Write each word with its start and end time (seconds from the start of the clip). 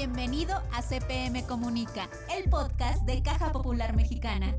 Bienvenido 0.00 0.54
a 0.72 0.80
CPM 0.80 1.44
Comunica, 1.44 2.08
el 2.34 2.48
podcast 2.48 3.02
de 3.02 3.22
Caja 3.22 3.52
Popular 3.52 3.94
Mexicana. 3.94 4.58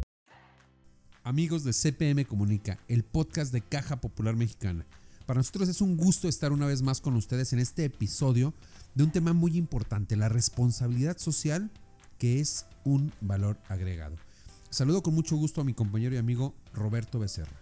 Amigos 1.24 1.64
de 1.64 1.74
CPM 1.74 2.28
Comunica, 2.28 2.78
el 2.88 3.04
podcast 3.04 3.52
de 3.52 3.62
Caja 3.62 4.00
Popular 4.00 4.36
Mexicana. 4.36 4.86
Para 5.26 5.40
nosotros 5.40 5.68
es 5.68 5.82
un 5.82 5.98
gusto 5.98 6.28
estar 6.28 6.52
una 6.52 6.68
vez 6.68 6.84
más 6.84 7.02
con 7.02 7.16
ustedes 7.16 7.54
en 7.54 7.60
este 7.60 7.86
episodio 7.86 8.54
de 8.94 9.04
un 9.04 9.12
tema 9.12 9.34
muy 9.34 9.58
importante, 9.58 10.16
la 10.16 10.30
responsabilidad 10.30 11.18
social, 11.18 11.72
que 12.20 12.40
es 12.40 12.68
un 12.84 13.12
valor 13.20 13.58
agregado. 13.68 14.18
Saludo 14.70 15.02
con 15.02 15.16
mucho 15.16 15.38
gusto 15.38 15.62
a 15.62 15.64
mi 15.64 15.74
compañero 15.74 16.14
y 16.14 16.20
amigo 16.20 16.54
Roberto 16.72 17.18
Becerra. 17.18 17.61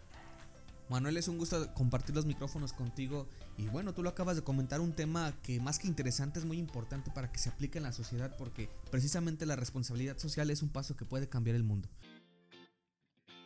Manuel, 0.90 1.18
es 1.18 1.28
un 1.28 1.38
gusto 1.38 1.72
compartir 1.76 2.16
los 2.16 2.26
micrófonos 2.26 2.74
contigo 2.74 3.30
y 3.58 3.68
bueno, 3.68 3.94
tú 3.94 4.02
lo 4.02 4.10
acabas 4.10 4.36
de 4.36 4.42
comentar, 4.42 4.82
un 4.82 4.94
tema 4.94 5.40
que 5.44 5.60
más 5.60 5.78
que 5.78 5.88
interesante 5.88 6.40
es 6.40 6.46
muy 6.46 6.58
importante 6.58 7.12
para 7.12 7.32
que 7.32 7.38
se 7.38 7.50
aplique 7.50 7.78
en 7.78 7.84
la 7.84 7.92
sociedad 7.92 8.36
porque 8.38 8.70
precisamente 8.90 9.46
la 9.46 9.56
responsabilidad 9.56 10.18
social 10.18 10.50
es 10.50 10.64
un 10.64 10.70
paso 10.70 10.98
que 10.98 11.06
puede 11.06 11.30
cambiar 11.30 11.56
el 11.56 11.64
mundo. 11.64 11.90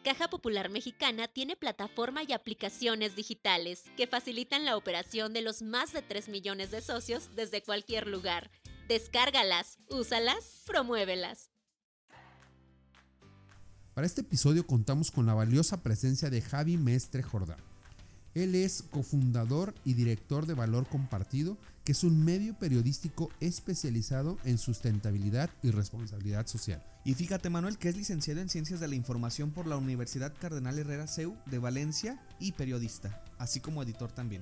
Caja 0.06 0.30
Popular 0.30 0.70
Mexicana 0.70 1.28
tiene 1.28 1.56
plataforma 1.56 2.24
y 2.24 2.34
aplicaciones 2.34 3.16
digitales 3.16 3.84
que 3.96 4.08
facilitan 4.08 4.66
la 4.66 4.76
operación 4.78 5.34
de 5.34 5.42
los 5.42 5.62
más 5.62 5.94
de 5.94 6.02
3 6.02 6.30
millones 6.30 6.72
de 6.72 6.82
socios 6.82 7.30
desde 7.36 7.62
cualquier 7.62 8.08
lugar. 8.08 8.52
Descárgalas, 8.88 9.80
úsalas, 9.90 10.64
promuévelas. 10.66 11.53
Para 13.94 14.08
este 14.08 14.22
episodio 14.22 14.66
contamos 14.66 15.12
con 15.12 15.28
la 15.28 15.36
valiosa 15.36 15.84
presencia 15.84 16.32
de 16.32 16.42
Javi 16.42 16.78
Mestre 16.78 17.22
Jordán. 17.22 17.60
Él 18.34 18.56
es 18.56 18.82
cofundador 18.90 19.76
y 19.86 19.94
director 19.94 20.48
de 20.48 20.56
Valor 20.56 20.88
Compartido, 20.88 21.60
que 21.84 21.92
es 21.92 22.04
un 22.04 22.26
medio 22.26 22.58
periodístico 22.58 23.30
especializado 23.40 24.40
en 24.46 24.58
sustentabilidad 24.58 25.52
y 25.62 25.70
responsabilidad 25.70 26.48
social. 26.48 26.84
Y 27.06 27.14
fíjate 27.14 27.52
Manuel 27.52 27.78
que 27.78 27.90
es 27.90 27.96
licenciado 27.96 28.42
en 28.42 28.50
Ciencias 28.50 28.80
de 28.80 28.88
la 28.88 28.96
Información 28.96 29.52
por 29.52 29.68
la 29.68 29.78
Universidad 29.78 30.34
Cardenal 30.42 30.80
Herrera 30.80 31.06
CEU 31.06 31.38
de 31.46 31.60
Valencia 31.60 32.20
y 32.40 32.54
periodista, 32.54 33.24
así 33.38 33.60
como 33.60 33.84
editor 33.84 34.12
también. 34.12 34.42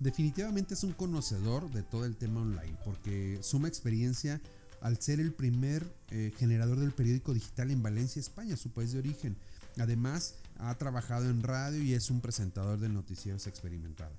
Definitivamente 0.00 0.74
es 0.74 0.82
un 0.82 0.92
conocedor 0.92 1.70
de 1.70 1.84
todo 1.84 2.04
el 2.04 2.16
tema 2.16 2.40
online 2.40 2.76
porque 2.84 3.38
suma 3.42 3.68
experiencia 3.68 4.40
al 4.80 5.00
ser 5.00 5.20
el 5.20 5.32
primer 5.32 5.86
eh, 6.10 6.32
generador 6.36 6.78
del 6.78 6.92
periódico 6.92 7.34
digital 7.34 7.70
en 7.70 7.82
Valencia, 7.82 8.20
España, 8.20 8.56
su 8.56 8.70
país 8.70 8.92
de 8.92 8.98
origen. 8.98 9.36
Además, 9.78 10.34
ha 10.58 10.74
trabajado 10.76 11.28
en 11.28 11.42
radio 11.42 11.82
y 11.82 11.94
es 11.94 12.10
un 12.10 12.20
presentador 12.20 12.78
de 12.78 12.88
noticieros 12.88 13.46
experimentado. 13.46 14.12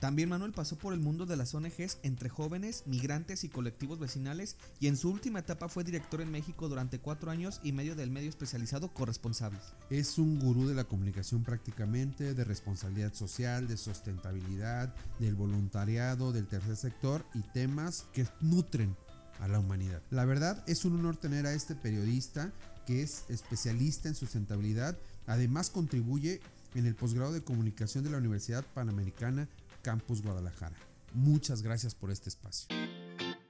También 0.00 0.28
Manuel 0.28 0.52
pasó 0.52 0.76
por 0.76 0.92
el 0.92 1.00
mundo 1.00 1.24
de 1.24 1.36
las 1.36 1.54
ONGs 1.54 1.98
entre 2.02 2.28
jóvenes, 2.28 2.82
migrantes 2.86 3.44
y 3.44 3.48
colectivos 3.48 3.98
vecinales 3.98 4.56
y 4.78 4.88
en 4.88 4.96
su 4.96 5.10
última 5.10 5.38
etapa 5.38 5.68
fue 5.68 5.84
director 5.84 6.20
en 6.20 6.30
México 6.30 6.68
durante 6.68 6.98
cuatro 6.98 7.30
años 7.30 7.60
y 7.62 7.72
medio 7.72 7.96
del 7.96 8.10
medio 8.10 8.28
especializado 8.28 8.92
Corresponsables. 8.92 9.62
Es 9.88 10.18
un 10.18 10.38
gurú 10.38 10.68
de 10.68 10.74
la 10.74 10.84
comunicación 10.84 11.44
prácticamente, 11.44 12.34
de 12.34 12.44
responsabilidad 12.44 13.14
social, 13.14 13.68
de 13.68 13.78
sustentabilidad, 13.78 14.94
del 15.18 15.34
voluntariado, 15.34 16.32
del 16.32 16.46
tercer 16.46 16.76
sector 16.76 17.24
y 17.32 17.40
temas 17.40 18.06
que 18.12 18.26
nutren 18.42 18.96
a 19.40 19.48
la 19.48 19.58
humanidad. 19.58 20.02
La 20.10 20.24
verdad 20.24 20.62
es 20.66 20.84
un 20.84 20.98
honor 20.98 21.16
tener 21.16 21.46
a 21.46 21.52
este 21.52 21.74
periodista 21.74 22.52
que 22.86 23.02
es 23.02 23.24
especialista 23.28 24.08
en 24.08 24.14
sustentabilidad, 24.14 24.96
además 25.26 25.70
contribuye 25.70 26.40
en 26.74 26.86
el 26.86 26.94
posgrado 26.94 27.32
de 27.32 27.42
comunicación 27.42 28.04
de 28.04 28.10
la 28.10 28.18
Universidad 28.18 28.64
Panamericana 28.74 29.48
Campus 29.82 30.22
Guadalajara. 30.22 30.76
Muchas 31.14 31.62
gracias 31.62 31.94
por 31.94 32.10
este 32.10 32.28
espacio. 32.28 32.68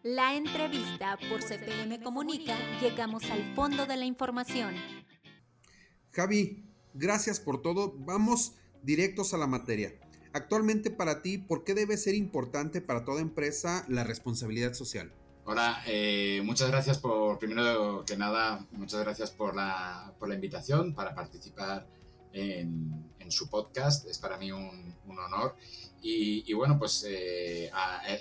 La 0.03 0.35
entrevista 0.37 1.19
por 1.29 1.43
CPM 1.43 2.01
Comunica, 2.03 2.57
llegamos 2.81 3.25
al 3.31 3.55
fondo 3.55 3.87
de 3.87 3.97
la 3.97 4.05
información. 4.05 4.75
Javi, 6.13 6.65
gracias 6.95 7.41
por 7.41 7.61
todo. 7.61 7.93
Vamos 7.99 8.55
directos 8.83 9.35
a 9.35 9.39
la 9.39 9.47
materia. 9.47 9.93
Actualmente 10.33 10.91
para 10.91 11.23
ti, 11.23 11.39
¿por 11.39 11.65
qué 11.65 11.75
debe 11.75 11.97
ser 11.97 12.15
importante 12.15 12.81
para 12.81 13.05
toda 13.05 13.21
empresa 13.21 13.85
la 13.89 14.05
responsabilidad 14.05 14.75
social? 14.75 15.13
Hola, 15.49 15.81
eh, 15.87 16.43
muchas 16.43 16.69
gracias 16.73 16.99
por, 16.99 17.39
primero 17.39 18.05
que 18.05 18.17
nada, 18.17 18.67
muchas 18.73 18.99
gracias 19.03 19.31
por 19.31 19.55
la, 19.55 20.13
por 20.19 20.29
la 20.29 20.35
invitación 20.35 20.93
para 20.93 21.15
participar 21.15 21.87
en, 22.33 23.13
en, 23.21 23.31
su 23.31 23.49
podcast. 23.49 24.09
Es 24.09 24.19
para 24.19 24.39
mí 24.39 24.51
un, 24.51 24.93
un 25.07 25.19
honor. 25.21 25.55
Y, 26.03 26.43
y, 26.51 26.53
bueno, 26.53 26.81
pues 26.81 27.07
eh, 27.09 27.71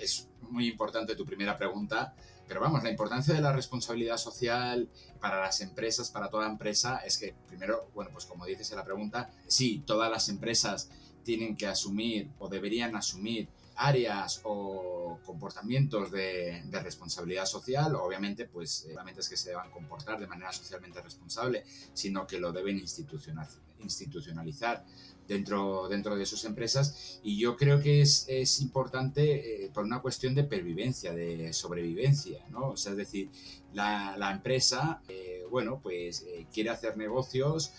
es 0.00 0.28
muy 0.42 0.68
importante 0.68 1.16
tu 1.16 1.26
primera 1.26 1.58
pregunta. 1.58 2.14
Pero 2.46 2.60
vamos, 2.60 2.84
la 2.84 2.90
importancia 2.90 3.34
de 3.34 3.40
la 3.40 3.52
responsabilidad 3.52 4.18
social 4.18 4.88
para 5.20 5.40
las 5.40 5.60
empresas, 5.60 6.12
para 6.12 6.30
toda 6.30 6.46
empresa, 6.46 6.98
es 6.98 7.18
que 7.18 7.34
primero, 7.48 7.90
bueno, 7.92 8.12
pues 8.12 8.24
como 8.24 8.46
dices 8.46 8.70
en 8.70 8.76
la 8.76 8.84
pregunta, 8.84 9.32
sí, 9.48 9.82
todas 9.84 10.08
las 10.12 10.28
empresas 10.28 10.90
tienen 11.24 11.56
que 11.56 11.66
asumir 11.66 12.30
o 12.38 12.48
deberían 12.48 12.94
asumir 12.94 13.48
áreas 13.76 14.40
o 14.44 15.18
comportamientos 15.24 16.10
de, 16.10 16.62
responsabilidad 16.82 17.46
social, 17.46 17.94
obviamente, 17.94 18.46
pues 18.46 18.86
solamente 18.88 19.20
es 19.20 19.28
que 19.28 19.36
se 19.36 19.50
deban 19.50 19.70
comportar 19.70 20.18
de 20.18 20.26
manera 20.26 20.52
socialmente 20.52 21.00
responsable, 21.00 21.64
sino 21.92 22.26
que 22.26 22.38
lo 22.38 22.52
deben 22.52 22.78
institucionalizar 22.78 24.84
dentro, 25.26 25.88
dentro 25.88 26.16
de 26.16 26.26
sus 26.26 26.44
empresas. 26.44 27.20
Y 27.22 27.38
yo 27.38 27.56
creo 27.56 27.80
que 27.80 28.02
es, 28.02 28.26
es 28.28 28.60
importante 28.60 29.64
eh, 29.64 29.70
por 29.72 29.84
una 29.84 30.00
cuestión 30.00 30.34
de 30.34 30.44
pervivencia, 30.44 31.12
de 31.12 31.52
sobrevivencia, 31.52 32.44
¿no? 32.50 32.70
O 32.70 32.76
sea, 32.76 32.92
es 32.92 32.98
decir, 32.98 33.30
la, 33.72 34.16
la 34.16 34.32
empresa, 34.32 35.02
eh, 35.08 35.44
bueno, 35.50 35.80
pues 35.82 36.24
eh, 36.28 36.46
quiere 36.52 36.70
hacer 36.70 36.96
negocios, 36.96 37.72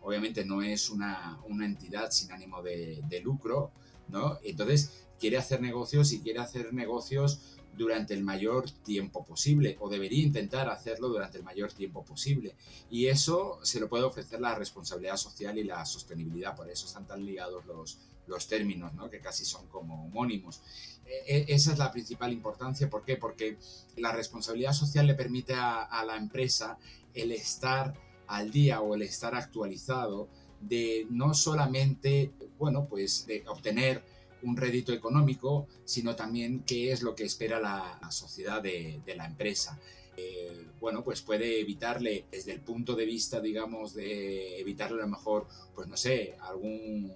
obviamente 0.00 0.44
no 0.44 0.62
es 0.62 0.90
una, 0.90 1.40
una 1.48 1.66
entidad 1.66 2.10
sin 2.10 2.32
ánimo 2.32 2.62
de, 2.62 3.02
de 3.08 3.20
lucro, 3.20 3.72
¿no? 4.08 4.38
Entonces, 4.42 5.01
quiere 5.22 5.38
hacer 5.38 5.60
negocios 5.60 6.12
y 6.12 6.18
quiere 6.18 6.40
hacer 6.40 6.74
negocios 6.74 7.38
durante 7.78 8.12
el 8.12 8.24
mayor 8.24 8.68
tiempo 8.68 9.24
posible 9.24 9.76
o 9.78 9.88
debería 9.88 10.20
intentar 10.20 10.68
hacerlo 10.68 11.08
durante 11.08 11.38
el 11.38 11.44
mayor 11.44 11.72
tiempo 11.72 12.04
posible. 12.04 12.56
Y 12.90 13.06
eso 13.06 13.60
se 13.62 13.78
lo 13.78 13.88
puede 13.88 14.02
ofrecer 14.02 14.40
la 14.40 14.56
responsabilidad 14.56 15.16
social 15.16 15.56
y 15.58 15.62
la 15.62 15.86
sostenibilidad, 15.86 16.56
por 16.56 16.68
eso 16.68 16.86
están 16.86 17.06
tan 17.06 17.24
ligados 17.24 17.64
los, 17.66 17.98
los 18.26 18.48
términos, 18.48 18.94
¿no? 18.94 19.08
que 19.08 19.20
casi 19.20 19.44
son 19.44 19.68
como 19.68 20.06
homónimos. 20.06 20.60
E 21.06 21.44
esa 21.48 21.70
es 21.72 21.78
la 21.78 21.92
principal 21.92 22.32
importancia, 22.32 22.90
¿por 22.90 23.04
qué? 23.04 23.16
Porque 23.16 23.58
la 23.96 24.10
responsabilidad 24.10 24.72
social 24.72 25.06
le 25.06 25.14
permite 25.14 25.54
a, 25.54 25.84
a 25.84 26.04
la 26.04 26.16
empresa 26.16 26.78
el 27.14 27.30
estar 27.30 27.94
al 28.26 28.50
día 28.50 28.80
o 28.80 28.96
el 28.96 29.02
estar 29.02 29.36
actualizado 29.36 30.28
de 30.60 31.06
no 31.10 31.32
solamente, 31.32 32.32
bueno, 32.58 32.86
pues 32.86 33.24
de 33.26 33.44
obtener 33.46 34.02
un 34.42 34.56
rédito 34.56 34.92
económico, 34.92 35.66
sino 35.84 36.16
también 36.16 36.64
qué 36.66 36.92
es 36.92 37.02
lo 37.02 37.14
que 37.14 37.24
espera 37.24 37.60
la, 37.60 37.98
sociedad 38.10 38.62
de, 38.62 39.00
de, 39.04 39.16
la 39.16 39.26
empresa. 39.26 39.78
Eh, 40.16 40.66
bueno, 40.78 41.02
pues 41.02 41.22
puede 41.22 41.60
evitarle 41.60 42.26
desde 42.30 42.52
el 42.52 42.60
punto 42.60 42.94
de 42.94 43.06
vista, 43.06 43.40
digamos, 43.40 43.94
de 43.94 44.60
evitarle 44.60 45.00
a 45.00 45.06
lo 45.06 45.08
mejor, 45.08 45.46
pues 45.74 45.88
no 45.88 45.96
sé, 45.96 46.36
algún, 46.40 47.12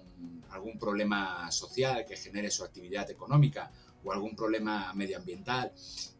algún 0.49 0.79
problema 0.79 1.51
social 1.51 2.05
que 2.05 2.17
genere 2.17 2.49
su 2.49 2.63
actividad 2.63 3.09
económica 3.11 3.71
o 4.07 4.13
algún 4.13 4.35
problema 4.35 4.93
medioambiental, 4.93 5.73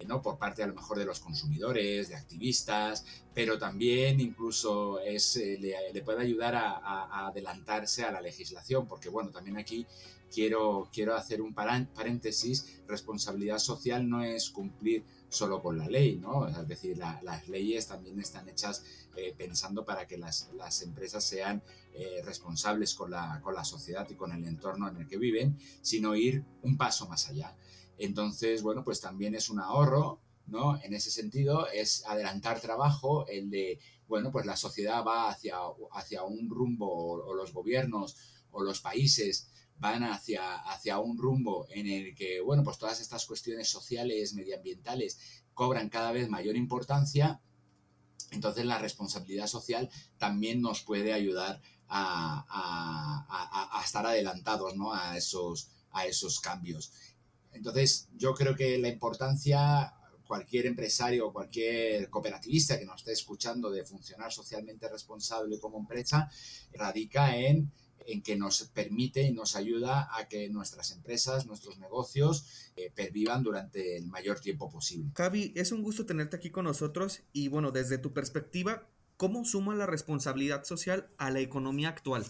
¿no? 0.05 0.21
Por 0.21 0.37
parte 0.37 0.61
a 0.61 0.67
lo 0.67 0.73
mejor 0.73 0.99
de 0.99 1.05
los 1.05 1.19
consumidores, 1.19 2.09
de 2.09 2.15
activistas, 2.15 3.05
pero 3.33 3.57
también 3.57 4.19
incluso 4.19 4.99
es, 4.99 5.37
eh, 5.37 5.57
le, 5.93 6.01
puede 6.01 6.21
ayudar 6.21 6.55
a, 6.55 7.27
adelantarse 7.27 8.03
a 8.03 8.11
la 8.11 8.19
legislación, 8.19 8.87
porque 8.87 9.09
bueno, 9.09 9.31
también 9.31 9.57
aquí 9.57 9.87
quiero, 10.29 10.89
quiero 10.91 11.15
hacer 11.15 11.41
un 11.41 11.53
paréntesis, 11.53 12.81
responsabilidad 12.87 13.59
social 13.59 14.07
no 14.07 14.23
es 14.23 14.49
cumplir 14.49 15.05
solo 15.29 15.61
con 15.61 15.77
la 15.77 15.87
ley, 15.87 16.17
¿no? 16.17 16.47
Es 16.47 16.67
decir, 16.67 16.97
la, 16.97 17.21
las 17.23 17.47
leyes 17.47 17.87
también 17.87 18.19
están 18.19 18.47
hechas 18.49 18.83
eh, 19.15 19.33
pensando 19.37 19.85
para 19.85 20.07
que 20.07 20.17
las, 20.17 20.49
las 20.53 20.81
empresas 20.81 21.23
sean 21.23 21.63
eh, 21.93 22.21
responsables 22.23 22.93
con 22.93 23.11
la, 23.11 23.41
con 23.41 23.55
la 23.55 23.63
sociedad 23.63 24.07
y 24.09 24.15
con 24.15 24.31
el 24.31 24.45
entorno 24.45 24.87
en 24.87 24.97
el 24.97 25.07
que 25.07 25.17
viven, 25.17 25.57
sino 25.81 26.15
ir 26.15 26.43
un 26.61 26.77
paso 26.77 27.07
más 27.07 27.27
allá. 27.29 27.55
Entonces, 27.97 28.61
bueno, 28.61 28.83
pues 28.83 29.01
también 29.01 29.35
es 29.35 29.49
un 29.49 29.59
ahorro, 29.59 30.21
¿no? 30.45 30.79
En 30.81 30.93
ese 30.93 31.11
sentido, 31.11 31.67
es 31.67 32.05
adelantar 32.05 32.61
trabajo, 32.61 33.27
el 33.27 33.49
de, 33.49 33.79
bueno, 34.07 34.31
pues 34.31 34.45
la 34.45 34.55
sociedad 34.55 35.03
va 35.05 35.29
hacia, 35.29 35.57
hacia 35.91 36.23
un 36.23 36.49
rumbo, 36.49 37.25
o, 37.25 37.33
los 37.33 37.53
gobiernos 37.53 38.15
o 38.51 38.63
los 38.63 38.79
países 38.81 39.49
van 39.79 40.03
hacia, 40.03 40.55
hacia 40.55 40.99
un 40.99 41.17
rumbo 41.17 41.67
en 41.69 41.87
el 41.87 42.15
que, 42.15 42.39
bueno, 42.41 42.63
pues 42.63 42.77
todas 42.77 42.99
estas 43.01 43.25
cuestiones 43.25 43.69
sociales, 43.69 44.33
medioambientales, 44.33 45.19
cobran 45.53 45.89
cada 45.89 46.11
vez 46.11 46.29
mayor 46.29 46.55
importancia, 46.55 47.41
entonces 48.31 48.65
la 48.65 48.79
responsabilidad 48.79 49.47
social 49.47 49.89
también 50.17 50.61
nos 50.61 50.81
puede 50.83 51.13
ayudar 51.13 51.61
a, 51.87 52.45
a, 52.49 53.25
a, 53.29 53.79
a 53.79 53.83
estar 53.83 54.05
adelantados 54.05 54.75
¿no? 54.75 54.93
a, 54.93 55.15
esos, 55.17 55.69
a 55.91 56.05
esos 56.05 56.39
cambios. 56.39 56.91
Entonces, 57.53 58.09
yo 58.15 58.33
creo 58.33 58.55
que 58.55 58.77
la 58.77 58.89
importancia 58.89 59.93
cualquier 60.25 60.65
empresario 60.65 61.27
o 61.27 61.33
cualquier 61.33 62.09
cooperativista 62.09 62.77
que 62.77 62.85
nos 62.85 62.97
esté 62.97 63.13
escuchando 63.13 63.71
de 63.71 63.85
funcionar 63.85 64.31
socialmente 64.31 64.89
responsable 64.89 65.57
como 65.59 65.79
empresa 65.79 66.29
radica 66.73 67.35
en 67.37 67.71
en 68.07 68.21
que 68.21 68.37
nos 68.37 68.63
permite 68.69 69.21
y 69.21 69.33
nos 69.33 69.55
ayuda 69.55 70.09
a 70.17 70.27
que 70.27 70.49
nuestras 70.49 70.91
empresas, 70.91 71.45
nuestros 71.45 71.77
negocios 71.77 72.71
eh, 72.75 72.91
pervivan 72.95 73.43
durante 73.43 73.97
el 73.97 74.07
mayor 74.07 74.39
tiempo 74.39 74.69
posible. 74.69 75.11
Javi, 75.13 75.51
es 75.55 75.71
un 75.71 75.83
gusto 75.83 76.05
tenerte 76.05 76.37
aquí 76.37 76.49
con 76.49 76.65
nosotros 76.65 77.21
y 77.33 77.49
bueno, 77.49 77.71
desde 77.71 77.97
tu 77.97 78.13
perspectiva, 78.13 78.87
¿cómo 79.17 79.43
suma 79.43 79.75
la 79.75 79.85
responsabilidad 79.85 80.63
social 80.63 81.09
a 81.17 81.29
la 81.31 81.41
economía 81.41 81.89
actual? 81.89 82.25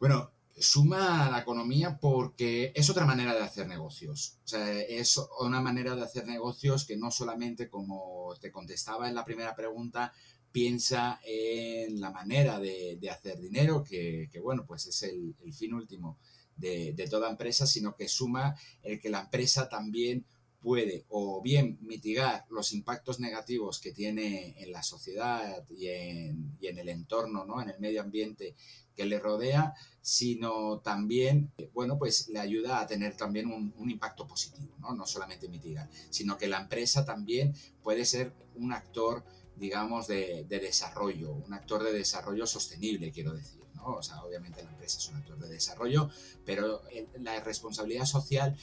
Bueno, 0.00 0.32
suma 0.60 1.30
la 1.30 1.40
economía 1.40 1.98
porque 1.98 2.72
es 2.74 2.90
otra 2.90 3.04
manera 3.04 3.34
de 3.34 3.42
hacer 3.42 3.66
negocios. 3.66 4.38
O 4.44 4.48
sea, 4.48 4.80
es 4.80 5.20
una 5.40 5.60
manera 5.60 5.94
de 5.94 6.02
hacer 6.02 6.26
negocios 6.26 6.84
que 6.84 6.96
no 6.96 7.10
solamente, 7.10 7.68
como 7.68 8.34
te 8.40 8.50
contestaba 8.50 9.08
en 9.08 9.14
la 9.14 9.24
primera 9.24 9.54
pregunta, 9.54 10.12
piensa 10.52 11.20
en 11.24 12.00
la 12.00 12.10
manera 12.10 12.58
de, 12.58 12.98
hacer 13.10 13.38
dinero, 13.38 13.84
que, 13.84 14.28
bueno, 14.42 14.64
pues 14.66 14.86
es 14.86 15.02
el, 15.02 15.34
fin 15.52 15.74
último 15.74 16.18
de, 16.56 17.06
toda 17.10 17.30
empresa, 17.30 17.66
sino 17.66 17.94
que 17.94 18.08
suma 18.08 18.56
el 18.82 19.00
que 19.00 19.10
la 19.10 19.20
empresa 19.20 19.68
también 19.68 20.24
puede 20.68 21.06
o 21.08 21.40
bien 21.40 21.78
mitigar 21.80 22.44
los 22.50 22.74
impactos 22.74 23.20
negativos 23.20 23.80
que 23.80 23.90
tiene 23.90 24.54
en 24.58 24.70
la 24.70 24.82
sociedad 24.82 25.64
y 25.70 25.88
en, 25.88 26.60
el 26.60 26.90
entorno, 26.90 27.46
¿no? 27.46 27.62
en 27.62 27.70
el 27.70 27.80
medio 27.80 28.02
ambiente 28.02 28.54
que 28.94 29.06
le 29.06 29.18
rodea, 29.18 29.72
sino 30.02 30.80
también, 30.80 31.50
bueno, 31.72 31.96
pues 31.96 32.28
le 32.28 32.38
ayuda 32.38 32.80
a 32.80 32.86
tener 32.86 33.16
también 33.16 33.50
un, 33.50 33.90
impacto 33.90 34.26
positivo, 34.26 34.74
¿no? 34.78 34.94
No 34.94 35.06
solamente 35.06 35.48
mitigar, 35.48 35.88
sino 36.10 36.36
que 36.36 36.48
la 36.48 36.60
empresa 36.60 37.02
también 37.02 37.54
puede 37.82 38.04
ser 38.04 38.34
un 38.54 38.74
actor 38.74 39.24
digamos, 39.56 40.06
de, 40.06 40.44
desarrollo, 40.48 41.32
un 41.32 41.54
actor 41.54 41.82
de 41.82 41.92
desarrollo 41.92 42.46
sostenible, 42.46 43.10
quiero 43.10 43.32
decir. 43.32 43.58
¿no? 43.74 43.94
O 43.94 44.02
sea, 44.02 44.22
obviamente 44.22 44.62
la 44.62 44.70
empresa 44.70 44.98
es 44.98 45.08
un 45.08 45.16
actor 45.16 45.38
de 45.38 45.48
desarrollo, 45.48 46.10
pero 46.44 46.82
la 47.20 47.40
responsabilidad 47.40 48.04
social 48.04 48.54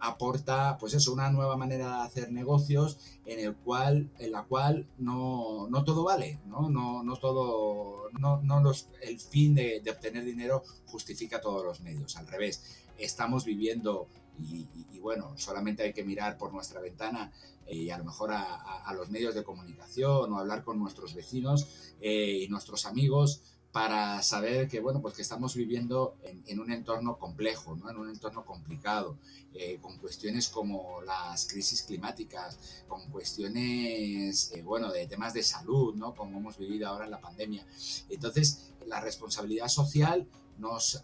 aporta, 0.00 0.76
pues 0.78 0.94
eso, 0.94 1.12
una 1.12 1.30
nueva 1.30 1.56
manera 1.56 1.96
de 1.96 2.02
hacer 2.02 2.32
negocios 2.32 2.98
en 3.26 3.40
el 3.40 3.54
cual, 3.54 4.10
en 4.18 4.32
la 4.32 4.44
cual 4.44 4.86
no, 4.98 5.68
no 5.68 5.84
todo 5.84 6.04
vale, 6.04 6.38
¿no? 6.46 6.70
No, 6.70 7.02
no 7.02 7.16
todo, 7.16 8.10
no, 8.18 8.40
no 8.42 8.60
los, 8.60 8.88
el 9.02 9.18
fin 9.18 9.54
de, 9.54 9.82
obtener 9.90 10.24
dinero 10.24 10.62
justifica 10.86 11.40
todos 11.40 11.64
los 11.64 11.80
medios, 11.80 12.16
al 12.16 12.26
revés, 12.26 12.82
estamos 12.98 13.44
viviendo 13.44 14.08
y, 14.40 14.66
bueno, 15.00 15.32
solamente 15.36 15.82
hay 15.82 15.92
que 15.92 16.04
mirar 16.04 16.38
por 16.38 16.52
nuestra 16.52 16.80
ventana 16.80 17.32
eh, 17.66 17.76
y 17.76 17.90
a 17.90 17.98
lo 17.98 18.04
mejor 18.04 18.30
a, 18.32 18.92
los 18.94 19.10
medios 19.10 19.34
de 19.34 19.42
comunicación 19.42 20.32
o 20.32 20.38
hablar 20.38 20.62
con 20.62 20.78
nuestros 20.78 21.14
vecinos 21.14 21.66
eh, 22.00 22.44
y 22.44 22.48
nuestros 22.48 22.86
amigos 22.86 23.42
para 23.72 24.22
saber 24.22 24.66
que, 24.66 24.80
bueno, 24.80 25.02
pues 25.02 25.14
que 25.14 25.22
estamos 25.22 25.54
viviendo 25.54 26.16
en, 26.46 26.58
un 26.58 26.72
entorno 26.72 27.18
complejo, 27.18 27.76
¿no? 27.76 27.90
en 27.90 27.96
un 27.96 28.08
entorno 28.08 28.44
complicado, 28.44 29.18
eh, 29.54 29.78
con 29.80 29.98
cuestiones 29.98 30.48
como 30.48 31.02
las 31.02 31.46
crisis 31.46 31.82
climáticas, 31.82 32.84
con 32.88 33.08
cuestiones, 33.10 34.52
bueno, 34.64 34.90
de 34.90 35.06
temas 35.06 35.34
de 35.34 35.42
salud, 35.42 35.94
¿no? 35.94 36.14
Como 36.14 36.38
hemos 36.38 36.56
vivido 36.56 36.88
ahora 36.88 37.04
en 37.04 37.10
la 37.10 37.20
pandemia. 37.20 37.66
Entonces, 38.08 38.72
la 38.86 39.00
responsabilidad 39.00 39.68
social 39.68 40.26
nos 40.58 41.02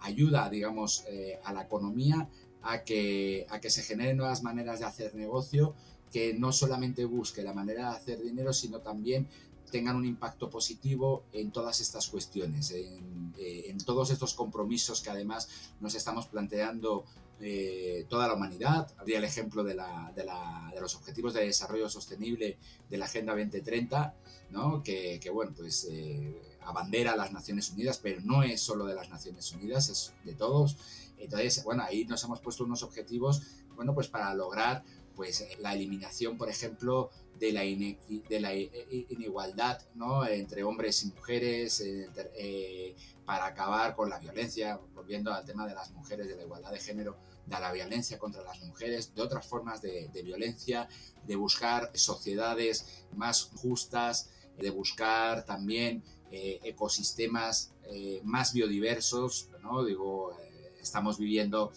ayuda, 0.00 0.48
digamos, 0.48 1.04
a 1.44 1.52
la 1.52 1.62
economía 1.62 2.28
a 2.64 2.82
que, 2.82 3.46
a 3.50 3.60
que 3.60 3.70
se 3.70 3.82
generen 3.82 4.16
nuevas 4.16 4.42
maneras 4.42 4.80
de 4.80 4.86
hacer 4.86 5.14
negocio, 5.14 5.74
que 6.10 6.34
no 6.34 6.52
solamente 6.52 7.04
busque 7.04 7.42
la 7.42 7.52
manera 7.52 7.90
de 7.90 7.96
hacer 7.96 8.22
dinero, 8.22 8.52
sino 8.52 8.80
también 8.80 9.28
tengan 9.74 9.96
un 9.96 10.06
impacto 10.06 10.48
positivo 10.48 11.24
en 11.32 11.50
todas 11.50 11.80
estas 11.80 12.06
cuestiones, 12.06 12.70
en, 12.70 13.34
eh, 13.36 13.76
todos 13.84 14.12
estos 14.12 14.32
compromisos 14.32 15.00
que 15.00 15.10
además 15.10 15.48
nos 15.80 15.96
estamos 15.96 16.28
planteando 16.28 17.04
eh, 17.40 18.06
toda 18.08 18.28
la 18.28 18.34
humanidad. 18.34 18.94
Habría 18.98 19.18
el 19.18 19.24
ejemplo 19.24 19.64
de, 19.64 19.74
los 20.80 20.94
Objetivos 20.94 21.34
de 21.34 21.46
Desarrollo 21.46 21.88
Sostenible 21.88 22.56
de 22.88 22.96
la 22.96 23.06
Agenda 23.06 23.32
2030, 23.32 24.14
¿no? 24.50 24.80
que, 24.80 25.18
que 25.20 25.30
bueno, 25.30 25.52
pues 25.56 25.88
eh, 25.90 26.56
abandera 26.60 27.14
a 27.14 27.16
las 27.16 27.32
Naciones 27.32 27.68
Unidas, 27.72 27.98
pero 28.00 28.20
no 28.20 28.44
es 28.44 28.60
solo 28.60 28.84
de 28.86 28.94
las 28.94 29.10
Naciones 29.10 29.50
Unidas, 29.54 29.88
es 29.88 30.14
de 30.22 30.34
todos. 30.34 30.76
Entonces, 31.18 31.64
bueno, 31.64 31.82
ahí 31.82 32.04
nos 32.04 32.22
hemos 32.22 32.38
puesto 32.38 32.62
unos 32.62 32.84
objetivos, 32.84 33.42
bueno, 33.74 33.92
pues 33.92 34.06
para 34.06 34.32
lograr 34.34 34.84
pues 35.14 35.46
la 35.60 35.74
eliminación, 35.74 36.36
por 36.36 36.48
ejemplo, 36.48 37.10
de 37.38 37.52
la, 37.52 37.62
de 37.62 38.40
la 38.40 38.54
inigualdad 38.54 39.82
¿no? 39.94 40.26
entre 40.26 40.62
hombres 40.62 41.02
y 41.04 41.08
mujeres, 41.08 41.82
eh, 41.84 42.94
para 43.24 43.46
acabar 43.46 43.94
con 43.94 44.08
la 44.10 44.18
violencia, 44.18 44.78
volviendo 44.94 45.32
al 45.32 45.44
tema 45.44 45.66
de 45.66 45.74
las 45.74 45.90
mujeres, 45.92 46.28
de 46.28 46.36
la 46.36 46.42
igualdad 46.42 46.70
de 46.70 46.80
género, 46.80 47.16
de 47.46 47.60
la 47.60 47.72
violencia 47.72 48.18
contra 48.18 48.42
las 48.42 48.60
mujeres, 48.62 49.14
de 49.14 49.22
otras 49.22 49.46
formas 49.46 49.82
de, 49.82 50.08
violencia, 50.24 50.88
de 51.26 51.36
buscar 51.36 51.90
sociedades 51.94 53.04
más 53.16 53.50
justas, 53.56 54.30
de 54.58 54.70
buscar 54.70 55.44
también 55.44 56.02
eh, 56.30 56.60
ecosistemas 56.64 57.72
eh, 57.84 58.20
más 58.24 58.52
biodiversos, 58.52 59.50
¿no? 59.62 59.84
Digo, 59.84 60.36
estamos 60.80 61.18
viviendo 61.18 61.72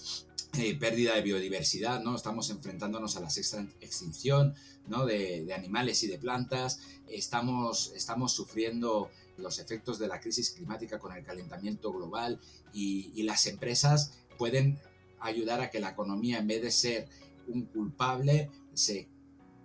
eh, 0.57 0.75
pérdida 0.75 1.15
de 1.15 1.21
biodiversidad, 1.21 2.01
¿no? 2.01 2.15
Estamos 2.15 2.49
enfrentándonos 2.49 3.17
a 3.17 3.19
la 3.21 3.29
sexta 3.29 3.65
extinción. 3.81 4.55
De, 4.87 5.53
animales 5.53 6.01
y 6.03 6.07
de 6.07 6.17
plantas. 6.17 6.79
Estamos, 7.09 7.91
estamos 7.93 8.31
sufriendo 8.31 9.09
los 9.37 9.59
efectos 9.59 9.99
de 9.99 10.07
la 10.07 10.21
crisis 10.21 10.51
climática 10.51 10.97
con 10.97 11.11
el 11.11 11.25
calentamiento 11.25 11.91
global 11.91 12.39
y, 12.73 13.21
las 13.23 13.47
empresas 13.47 14.13
pueden 14.37 14.79
ayudar 15.19 15.59
a 15.59 15.69
que 15.69 15.81
la 15.81 15.89
economía, 15.89 16.37
en 16.39 16.47
vez 16.47 16.61
de 16.61 16.71
ser 16.71 17.09
un 17.49 17.65
culpable, 17.65 18.49
se 18.73 19.09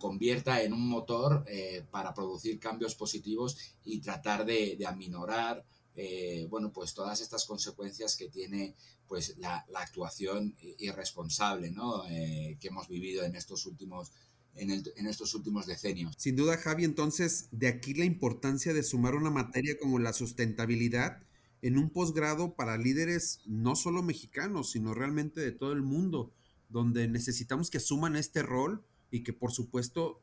convierta 0.00 0.60
en 0.62 0.72
un 0.72 0.88
motor 0.88 1.44
eh, 1.46 1.84
para 1.92 2.12
producir 2.12 2.58
cambios 2.58 2.96
positivos 2.96 3.56
y 3.84 4.00
tratar 4.00 4.44
de, 4.44 4.76
aminorar 4.84 5.64
eh, 5.94 6.46
bueno, 6.48 6.72
pues 6.72 6.94
todas 6.94 7.20
estas 7.20 7.44
consecuencias 7.44 8.16
que 8.16 8.28
tiene 8.28 8.74
pues 9.06 9.36
la, 9.38 9.64
actuación 9.74 10.56
irresponsable 10.78 11.70
¿no? 11.70 12.08
Eh, 12.08 12.56
que 12.60 12.68
hemos 12.68 12.88
vivido 12.88 13.24
en 13.24 13.36
estos 13.36 13.66
últimos 13.66 14.12
en, 14.54 15.06
estos 15.06 15.34
últimos 15.34 15.66
decenios. 15.66 16.14
Sin 16.18 16.36
duda, 16.36 16.56
Javi, 16.56 16.84
entonces, 16.84 17.48
de 17.52 17.68
aquí 17.68 17.94
la 17.94 18.04
importancia 18.04 18.74
de 18.74 18.82
sumar 18.82 19.14
una 19.14 19.30
materia 19.30 19.78
como 19.80 19.98
la 19.98 20.12
sustentabilidad 20.12 21.22
en 21.62 21.78
un 21.78 21.90
posgrado 21.90 22.54
para 22.54 22.76
líderes 22.76 23.40
no 23.46 23.76
solo 23.76 24.02
mexicanos, 24.02 24.70
sino 24.70 24.94
realmente 24.94 25.40
de 25.40 25.52
todo 25.52 25.72
el 25.72 25.82
mundo, 25.82 26.34
donde 26.68 27.08
necesitamos 27.08 27.70
que 27.70 27.78
asuman 27.78 28.16
este 28.16 28.42
rol 28.42 28.84
y 29.10 29.22
que 29.22 29.32
por 29.32 29.52
supuesto 29.52 30.22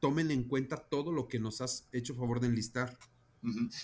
tomen 0.00 0.30
en 0.30 0.44
cuenta 0.44 0.88
todo 0.88 1.12
lo 1.12 1.28
que 1.28 1.38
nos 1.38 1.60
has 1.60 1.86
hecho 1.92 2.14
favor 2.14 2.40
de 2.40 2.48
enlistar. 2.48 2.98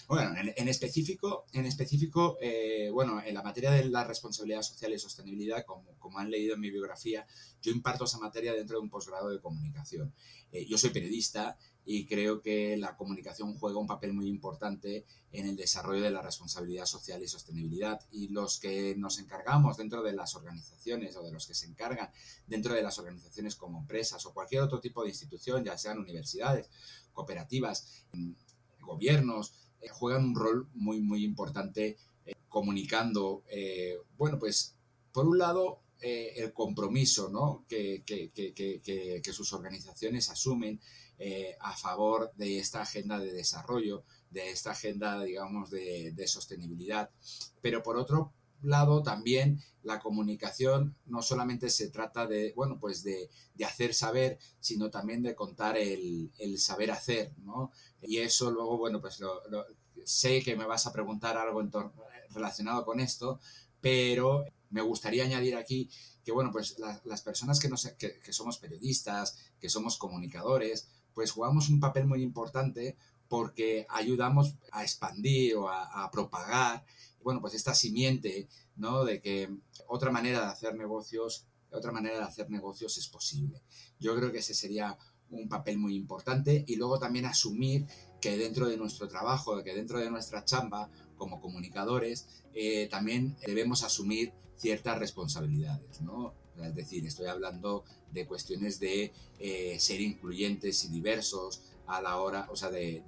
Bueno, 0.07 0.35
en, 0.37 0.69
específico, 0.69 1.47
en 1.53 1.65
específico 1.65 2.37
eh, 2.41 2.91
bueno, 2.93 3.23
en 3.25 3.35
la 3.35 3.43
materia 3.43 3.71
de 3.71 3.87
la 3.87 4.05
responsabilidad 4.05 4.63
social 4.63 4.93
y 4.93 4.99
sostenibilidad, 4.99 5.65
como, 5.65 6.19
han 6.19 6.31
leído 6.31 6.55
en 6.55 6.61
mi 6.61 6.71
biografía, 6.71 7.27
yo 7.63 7.73
imparto 7.73 8.05
esa 8.05 8.19
materia 8.19 8.53
dentro 8.53 8.77
de 8.77 8.83
un 8.83 8.91
posgrado 8.91 9.29
de 9.29 9.41
comunicación. 9.41 10.15
Eh, 10.53 10.67
yo 10.67 10.79
soy 10.79 10.91
periodista 10.91 11.57
y 11.85 12.07
creo 12.07 12.41
que 12.41 12.77
la 12.77 12.97
comunicación 12.97 13.55
juega 13.59 13.79
un 13.79 13.87
papel 13.87 14.13
muy 14.13 14.29
importante 14.29 15.05
en 15.33 15.47
el 15.47 15.57
desarrollo 15.57 16.03
de 16.03 16.11
la 16.11 16.23
responsabilidad 16.23 16.85
social 16.85 17.23
y 17.23 17.29
sostenibilidad. 17.29 18.01
Y 18.11 18.29
los 18.29 18.59
que 18.59 18.95
nos 18.97 19.19
encargamos 19.19 19.77
dentro 19.77 20.03
de 20.03 20.13
las 20.13 20.35
organizaciones 20.35 21.17
o 21.17 21.23
de 21.23 21.33
los 21.33 21.47
que 21.47 21.55
se 21.55 21.67
encargan 21.67 22.11
dentro 22.47 22.75
de 22.75 22.83
las 22.83 22.99
organizaciones 22.99 23.57
como 23.57 23.81
empresas 23.81 24.25
o 24.27 24.35
cualquier 24.35 24.63
otro 24.63 24.81
tipo 24.81 25.03
de 25.03 25.11
institución, 25.11 25.65
ya 25.65 25.79
sean 25.79 25.99
universidades, 25.99 26.71
cooperativas, 27.13 28.05
gobiernos, 28.87 29.55
eh, 29.81 29.89
juegan 29.89 30.25
un 30.25 30.35
rol 30.35 30.69
muy, 30.75 31.01
muy 31.01 31.25
importante 31.25 31.97
eh, 32.25 32.35
comunicando, 32.49 33.45
eh, 33.51 33.97
bueno, 34.17 34.39
pues 34.39 34.75
por 35.13 35.27
un 35.27 35.39
lado, 35.39 35.81
el 35.99 36.53
compromiso 36.53 37.31
¿no? 37.31 37.65
que, 37.67 38.05
que, 38.05 38.31
que, 38.31 38.53
que, 38.53 39.33
sus 39.33 39.55
organizaciones 39.55 40.29
asumen 40.29 40.79
a 41.59 41.75
favor 41.75 42.31
de 42.37 42.59
esta 42.59 42.83
agenda 42.83 43.19
de 43.19 43.33
desarrollo, 43.33 44.05
de 44.31 44.51
esta 44.51 44.73
agenda, 44.73 45.25
digamos, 45.25 45.71
de, 45.71 46.13
de 46.13 46.29
sostenibilidad. 46.29 47.11
Pero 47.63 47.83
por 47.83 47.97
otro 47.97 48.35
lado 48.63 49.03
también 49.03 49.61
la 49.83 50.01
comunicación 50.01 50.97
no 51.07 51.23
solamente 51.23 51.71
se 51.71 51.91
trata 51.91 52.27
de, 52.27 52.53
bueno, 52.57 52.79
pues 52.79 53.03
de, 53.03 53.31
hacer 53.65 53.95
saber, 53.95 54.39
sino 54.61 54.91
también 54.91 55.23
de 55.23 55.35
contar 55.35 55.77
el, 55.77 56.31
saber 56.59 56.91
hacer, 56.91 57.33
¿no? 57.39 57.71
Y 58.03 58.19
eso 58.19 58.51
luego, 58.51 58.79
bueno, 58.79 59.01
pues 59.01 59.21
sé 60.05 60.43
que 60.43 60.57
me 60.57 60.67
vas 60.67 60.87
a 60.87 60.93
preguntar 60.93 61.37
algo 61.37 61.61
en 61.61 61.71
relacionado 62.31 62.85
con 62.85 63.01
esto, 63.01 63.41
pero 63.81 64.45
me 64.71 64.83
gustaría 64.83 65.25
añadir 65.25 65.57
aquí 65.57 65.89
que, 66.25 66.33
bueno, 66.33 66.51
pues 66.51 66.77
las 67.05 67.23
personas 67.23 67.61
que, 67.61 67.69
no 67.69 67.77
que, 67.99 68.19
que 68.19 68.33
somos 68.33 68.59
periodistas, 68.59 69.39
que 69.61 69.69
somos 69.69 69.97
comunicadores, 69.97 70.89
pues 71.15 71.31
jugamos 71.31 71.69
un 71.69 71.81
papel 71.81 72.07
muy 72.07 72.23
importante 72.23 72.97
porque 73.29 73.87
ayudamos 73.89 74.55
a 74.73 74.83
expandir 74.83 75.57
o 75.57 75.69
a, 75.69 76.11
propagar, 76.11 76.85
bueno, 77.27 77.41
pues 77.41 77.55
esta 77.55 77.75
simiente, 77.75 78.47
¿no? 78.77 79.05
De 79.05 79.21
que 79.21 79.53
otra 79.89 80.13
manera 80.13 80.43
de 80.43 80.47
hacer 80.47 80.77
negocios, 80.77 81.49
otra 81.73 81.91
manera 81.91 82.19
de 82.19 82.23
hacer 82.23 82.49
negocios 82.51 82.97
es 82.99 83.09
posible. 83.09 83.65
Yo 83.99 84.15
creo 84.15 84.31
que 84.31 84.39
ese 84.39 84.55
sería 84.55 84.97
un 85.31 85.49
papel 85.49 85.77
muy 85.77 85.97
importante 85.97 86.65
y 86.69 86.77
luego 86.77 87.01
también 87.01 87.25
asumir 87.25 87.85
que 88.21 88.39
dentro 88.39 88.69
de 88.69 88.77
nuestro 88.77 89.09
trabajo, 89.09 89.61
que 89.65 89.75
dentro 89.75 89.99
de 89.99 90.09
nuestra 90.09 90.45
chamba 90.45 90.89
como 91.17 91.41
comunicadores, 91.41 92.29
eh, 92.55 92.87
también 92.89 93.37
debemos 93.45 93.83
asumir 93.83 94.33
ciertas 94.55 94.97
responsabilidades, 94.97 96.03
¿no? 96.03 96.33
Es 96.63 96.77
decir, 96.77 97.05
estoy 97.05 97.27
hablando 97.27 97.83
de 98.13 98.25
cuestiones 98.25 98.79
de 98.79 99.13
eh, 99.41 99.77
ser 99.81 100.01
incluyentes 100.01 100.85
y 100.85 100.91
diversos, 100.91 101.61
a 101.87 102.01
la 102.03 102.19
hora, 102.19 102.49
o 102.51 102.57
sea, 102.57 102.71
de, 102.71 103.03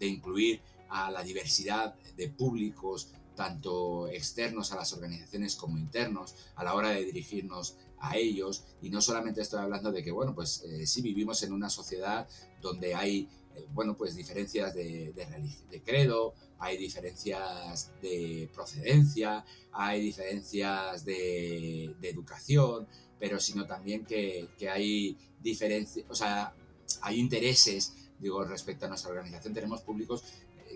incluir 0.00 0.60
a 0.88 1.10
la 1.10 1.22
diversidad 1.22 1.94
de 2.16 2.28
públicos, 2.28 3.10
tanto 3.34 4.08
externos 4.08 4.72
a 4.72 4.76
las 4.76 4.92
organizaciones 4.92 5.56
como 5.56 5.78
internos, 5.78 6.34
a 6.54 6.64
la 6.64 6.74
hora 6.74 6.90
de 6.90 7.04
dirigirnos 7.04 7.76
a 7.98 8.16
ellos. 8.16 8.64
Y 8.82 8.90
no 8.90 9.00
solamente 9.00 9.40
estoy 9.40 9.60
hablando 9.60 9.90
de 9.90 10.02
que, 10.02 10.10
bueno, 10.10 10.34
pues 10.34 10.62
eh, 10.64 10.86
sí 10.86 11.02
vivimos 11.02 11.42
en 11.42 11.52
una 11.52 11.70
sociedad 11.70 12.28
donde 12.60 12.94
hay, 12.94 13.28
eh, 13.54 13.66
bueno, 13.72 13.96
pues 13.96 14.14
diferencias 14.14 14.74
de, 14.74 15.12
de, 15.12 15.82
credo, 15.82 16.34
hay 16.58 16.76
diferencias 16.76 17.92
de 18.00 18.48
procedencia, 18.54 19.44
hay 19.72 20.00
diferencias 20.00 21.04
de, 21.04 21.96
educación, 22.02 22.86
pero 23.18 23.40
sino 23.40 23.66
también 23.66 24.04
que, 24.04 24.48
que 24.58 24.68
hay 24.68 25.16
diferencias, 25.40 26.06
o 26.08 26.14
sea, 26.14 26.54
hay 27.02 27.18
intereses, 27.18 27.94
digo, 28.18 28.44
respecto 28.44 28.86
a 28.86 28.88
nuestra 28.88 29.10
organización, 29.10 29.54
tenemos 29.54 29.80
públicos 29.80 30.24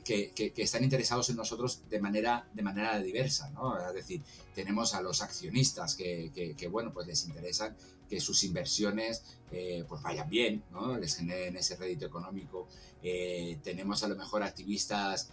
eh, 0.06 0.32
que, 0.34 0.62
están 0.62 0.84
interesados 0.84 1.30
en 1.30 1.36
nosotros 1.36 1.82
de 1.88 2.00
manera, 2.00 2.48
de 2.52 2.62
manera 2.62 2.98
diversa, 2.98 3.50
¿no? 3.50 3.78
Es 3.78 3.94
decir, 3.94 4.22
tenemos 4.54 4.94
a 4.94 5.00
los 5.00 5.22
accionistas 5.22 5.94
que, 5.94 6.68
bueno, 6.70 6.92
pues 6.92 7.06
les 7.06 7.24
interesan 7.26 7.76
que 8.08 8.20
sus 8.20 8.42
inversiones 8.44 9.22
eh, 9.52 9.84
pues 9.88 10.02
vayan 10.02 10.28
bien, 10.28 10.64
¿no? 10.70 10.96
Les 10.98 11.16
generen 11.16 11.56
ese 11.56 11.76
rédito 11.76 12.06
económico. 12.06 12.68
Eh, 13.02 13.58
tenemos 13.62 14.02
a 14.02 14.08
lo 14.08 14.16
mejor 14.16 14.42
activistas 14.42 15.30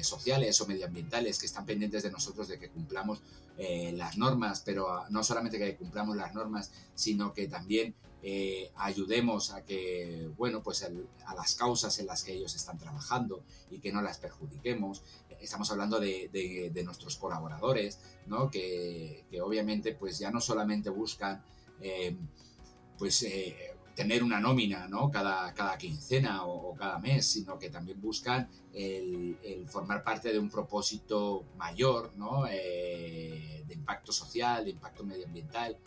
sociales 0.00 0.58
o 0.62 0.66
medioambientales 0.66 1.38
que 1.38 1.44
están 1.44 1.66
pendientes 1.66 2.02
de 2.02 2.10
nosotros 2.10 2.48
de 2.48 2.58
que 2.58 2.70
cumplamos 2.70 3.20
las 3.58 4.16
normas, 4.16 4.62
pero 4.64 5.04
no 5.10 5.22
solamente 5.22 5.58
que 5.58 5.76
cumplamos 5.76 6.16
las 6.16 6.34
normas, 6.34 6.72
sino 6.94 7.34
que 7.34 7.46
también 7.46 7.94
eh, 8.22 8.70
ayudemos 8.76 9.50
a 9.50 9.64
que, 9.64 10.30
bueno, 10.36 10.62
pues 10.62 10.84
a 10.84 11.34
las 11.34 11.54
causas 11.54 11.98
en 12.00 12.06
las 12.06 12.22
que 12.22 12.34
ellos 12.34 12.54
están 12.54 12.78
trabajando 12.78 13.42
y 13.70 13.78
que 13.78 13.92
no 13.92 14.02
las 14.02 14.18
perjudiquemos. 14.18 15.02
Estamos 15.40 15.70
hablando 15.70 15.98
de, 15.98 16.82
nuestros 16.84 17.16
colaboradores, 17.16 17.98
¿no? 18.26 18.50
Que, 18.50 19.24
obviamente 19.42 19.94
pues 19.94 20.18
ya 20.18 20.30
no 20.30 20.40
solamente 20.40 20.90
buscan 20.90 21.42
eh, 21.80 22.14
pues 22.98 23.22
eh, 23.22 23.74
tener 23.94 24.22
una 24.22 24.38
nómina, 24.38 24.86
¿no? 24.86 25.10
Cada, 25.10 25.54
cada 25.54 25.78
quincena 25.78 26.44
o, 26.44 26.74
cada 26.74 26.98
mes, 26.98 27.26
sino 27.26 27.58
que 27.58 27.70
también 27.70 28.00
buscan 28.02 28.50
el, 28.74 29.38
formar 29.66 30.04
parte 30.04 30.30
de 30.30 30.38
un 30.38 30.50
propósito 30.50 31.44
mayor, 31.56 32.12
¿no? 32.16 32.44
de 32.44 33.74
impacto 33.74 34.12
social, 34.12 34.64
de 34.64 34.72
impacto 34.72 35.04
medioambiental. 35.04 35.78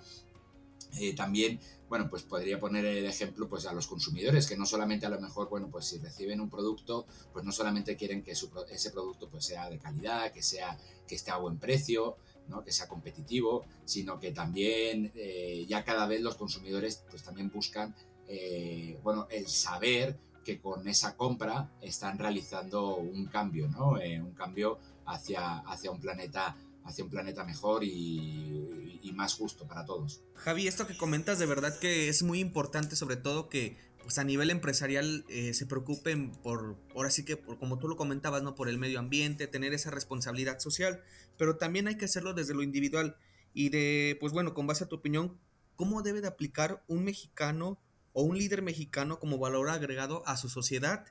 también 1.15 1.59
bueno, 1.93 2.09
pues 2.09 2.23
podría 2.23 2.59
poner 2.59 2.85
el 2.85 3.05
ejemplo 3.05 3.47
pues 3.47 3.67
a 3.67 3.71
los 3.71 3.85
consumidores 3.85 4.47
que 4.47 4.57
no 4.57 4.65
solamente 4.65 5.05
a 5.05 5.09
lo 5.09 5.21
mejor, 5.21 5.47
bueno, 5.47 5.69
pues 5.69 5.85
si 5.85 5.99
reciben 5.99 6.41
un 6.41 6.49
producto, 6.49 7.05
pues 7.31 7.45
no 7.45 7.51
solamente 7.51 7.95
quieren 7.95 8.23
que 8.23 8.31
ese 8.31 8.89
producto 8.89 9.29
pues 9.29 9.45
sea 9.45 9.69
de 9.69 9.77
calidad, 9.77 10.31
que 10.31 10.41
sea 10.41 10.75
que 11.07 11.13
esté 11.13 11.29
a 11.29 11.37
buen 11.37 11.59
precio, 11.59 12.17
¿no? 12.47 12.63
que 12.63 12.71
sea 12.71 12.87
competitivo, 12.87 13.65
sino 13.85 14.19
que 14.19 14.31
también 14.31 15.11
eh, 15.13 15.67
ya 15.69 15.83
cada 15.83 16.07
vez 16.07 16.21
los 16.21 16.33
consumidores 16.33 17.03
pues 17.11 17.21
también 17.21 17.51
buscan, 17.53 17.93
eh, 18.27 18.97
bueno, 19.03 19.27
el 19.29 19.45
saber 19.47 20.17
que 20.43 20.59
con 20.59 20.87
esa 20.87 21.15
compra 21.15 21.69
están 21.79 22.17
realizando 22.17 22.95
un 22.95 23.27
cambio, 23.27 23.67
¿no? 23.67 23.99
Eh, 24.01 24.19
un 24.19 24.33
cambio 24.33 24.79
hacia, 25.05 25.59
hacia 25.59 25.91
un 25.91 25.99
planeta 25.99 26.55
hacia 26.85 27.03
un 27.03 27.09
planeta 27.09 27.43
mejor 27.43 27.83
y, 27.83 29.11
más 29.13 29.35
justo 29.35 29.67
para 29.67 29.85
todos. 29.85 30.23
Javi, 30.33 30.67
esto 30.67 30.87
que 30.87 30.97
comentas 30.97 31.37
de 31.37 31.45
verdad 31.45 31.77
que 31.77 32.09
es 32.09 32.23
muy 32.23 32.39
importante, 32.39 32.95
sobre 32.95 33.15
todo 33.15 33.47
que 33.47 33.77
pues 34.01 34.17
a 34.17 34.23
nivel 34.23 34.49
empresarial 34.49 35.23
eh, 35.29 35.53
se 35.53 35.67
preocupen 35.67 36.31
por, 36.31 36.75
ahora 36.95 37.11
sí 37.11 37.23
que 37.23 37.37
por, 37.37 37.59
como 37.59 37.77
tú 37.77 37.87
lo 37.87 37.95
comentabas, 37.95 38.41
¿no? 38.41 38.55
Por 38.55 38.69
el 38.69 38.79
medio 38.79 38.97
ambiente, 38.97 39.45
tener 39.45 39.71
esa 39.71 39.91
responsabilidad 39.91 40.57
social, 40.57 41.03
pero 41.37 41.57
también 41.57 41.87
hay 41.87 41.95
que 41.95 42.05
hacerlo 42.05 42.33
desde 42.33 42.55
lo 42.55 42.63
individual 42.63 43.15
y 43.53 43.69
de, 43.69 44.17
pues 44.19 44.33
bueno, 44.33 44.55
con 44.55 44.65
base 44.65 44.85
a 44.85 44.87
tu 44.87 44.95
opinión, 44.95 45.37
¿cómo 45.75 46.01
debe 46.01 46.21
de 46.21 46.27
aplicar 46.27 46.83
un 46.87 47.03
mexicano 47.03 47.79
o 48.13 48.23
un 48.23 48.37
líder 48.37 48.63
mexicano 48.63 49.19
como 49.19 49.37
valor 49.37 49.69
agregado 49.69 50.23
a 50.25 50.37
su 50.37 50.49
sociedad 50.49 51.05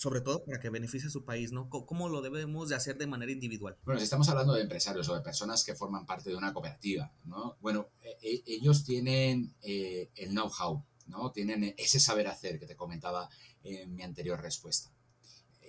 sobre 0.00 0.22
todo 0.22 0.42
para 0.42 0.58
que 0.58 0.70
beneficie 0.70 1.08
a 1.08 1.10
su 1.10 1.26
país, 1.26 1.52
¿no? 1.52 1.68
¿Cómo 1.68 2.08
lo 2.08 2.22
debemos 2.22 2.70
de 2.70 2.74
hacer 2.74 2.96
de 2.96 3.06
manera 3.06 3.32
individual? 3.32 3.76
Bueno, 3.84 4.00
si 4.00 4.04
estamos 4.04 4.30
hablando 4.30 4.54
de 4.54 4.62
empresarios 4.62 5.06
o 5.10 5.14
de 5.14 5.20
personas 5.20 5.62
que 5.62 5.74
forman 5.74 6.06
parte 6.06 6.30
de 6.30 6.36
una 6.36 6.54
cooperativa, 6.54 7.12
¿no? 7.26 7.58
Bueno, 7.60 7.90
e, 8.02 8.16
e, 8.22 8.42
ellos 8.46 8.82
tienen 8.82 9.54
eh, 9.60 10.08
el 10.14 10.30
know-how, 10.30 10.82
¿no? 11.08 11.32
Tienen 11.32 11.74
ese 11.76 12.00
saber 12.00 12.28
hacer 12.28 12.58
que 12.58 12.64
te 12.64 12.76
comentaba 12.76 13.28
en 13.62 13.94
mi 13.94 14.02
anterior 14.02 14.40
respuesta. 14.40 14.90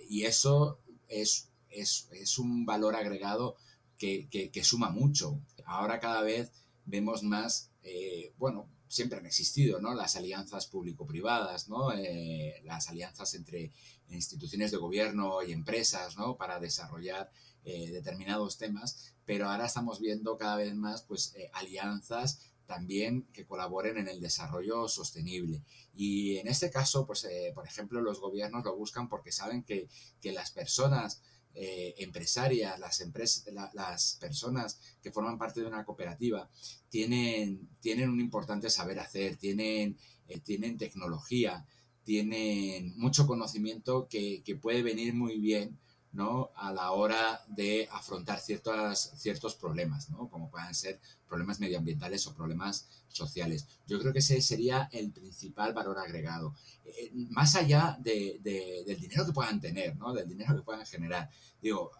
Y 0.08 0.22
eso 0.22 0.80
es, 1.08 1.50
es, 1.68 2.08
es 2.12 2.38
un 2.38 2.64
valor 2.64 2.96
agregado 2.96 3.56
que, 3.98 4.30
que, 4.30 4.64
suma 4.64 4.88
mucho. 4.88 5.42
Ahora 5.66 6.00
cada 6.00 6.22
vez 6.22 6.52
vemos 6.86 7.22
más, 7.22 7.70
eh, 7.82 8.32
bueno, 8.38 8.66
siempre 8.92 9.18
han 9.18 9.24
existido, 9.24 9.80
¿no? 9.80 9.94
Las 9.94 10.16
alianzas 10.16 10.66
público-privadas, 10.66 11.70
¿no? 11.70 11.92
Eh, 11.94 12.60
las 12.64 12.90
alianzas 12.90 13.32
entre 13.34 13.72
instituciones 14.08 14.70
de 14.70 14.76
gobierno 14.76 15.42
y 15.42 15.52
empresas, 15.52 16.16
¿no? 16.16 16.36
Para 16.36 16.60
desarrollar 16.60 17.30
eh, 17.64 17.90
determinados 17.90 18.58
temas, 18.58 19.14
pero 19.24 19.48
ahora 19.48 19.66
estamos 19.66 20.00
viendo 20.00 20.36
cada 20.36 20.56
vez 20.56 20.74
más, 20.74 21.02
pues, 21.02 21.34
eh, 21.36 21.50
alianzas 21.54 22.52
también 22.66 23.26
que 23.32 23.46
colaboren 23.46 23.98
en 23.98 24.08
el 24.08 24.20
desarrollo 24.20 24.88
sostenible. 24.88 25.62
Y 25.94 26.38
en 26.38 26.48
este 26.48 26.70
caso, 26.70 27.06
pues, 27.06 27.26
por 27.54 27.66
ejemplo, 27.66 28.00
los 28.00 28.20
gobiernos 28.20 28.64
lo 28.64 28.76
buscan 28.76 29.08
porque 29.08 29.32
saben 29.32 29.62
que, 29.62 29.88
que 30.20 30.32
las 30.32 30.52
personas 30.52 31.22
eh, 31.54 31.94
empresarias, 31.98 32.78
las, 32.78 33.02
empresas, 33.02 33.44
las 33.74 34.16
personas 34.18 34.80
que 35.02 35.12
forman 35.12 35.36
parte 35.36 35.60
de 35.60 35.66
una 35.66 35.84
cooperativa, 35.84 36.48
tienen, 36.88 37.68
tienen 37.78 38.08
un 38.08 38.20
importante 38.20 38.70
saber 38.70 38.98
hacer, 38.98 39.36
tienen, 39.36 39.98
eh, 40.28 40.40
tienen 40.40 40.78
tecnología, 40.78 41.66
tienen 42.04 42.94
mucho 42.98 43.26
conocimiento 43.26 44.08
que, 44.08 44.42
que 44.44 44.56
puede 44.56 44.82
venir 44.82 45.14
muy 45.14 45.38
bien 45.38 45.78
¿no? 46.12 46.50
a 46.56 46.72
la 46.72 46.92
hora 46.92 47.42
de 47.48 47.88
afrontar 47.90 48.38
ciertos, 48.38 49.12
ciertos 49.16 49.54
problemas, 49.54 50.10
¿no? 50.10 50.28
como 50.28 50.50
puedan 50.50 50.74
ser 50.74 51.00
problemas 51.26 51.58
medioambientales 51.58 52.26
o 52.26 52.34
problemas 52.34 52.88
sociales. 53.08 53.66
Yo 53.86 53.98
creo 53.98 54.12
que 54.12 54.18
ese 54.18 54.40
sería 54.42 54.88
el 54.92 55.10
principal 55.10 55.72
valor 55.72 55.98
agregado. 55.98 56.54
Eh, 56.84 57.10
más 57.30 57.56
allá 57.56 57.96
de, 58.00 58.40
del 58.84 59.00
dinero 59.00 59.24
que 59.24 59.32
puedan 59.32 59.60
tener, 59.60 59.96
¿no? 59.96 60.12
del 60.12 60.28
dinero 60.28 60.54
que 60.54 60.62
puedan 60.62 60.84
generar. 60.84 61.30
Digo, 61.62 61.92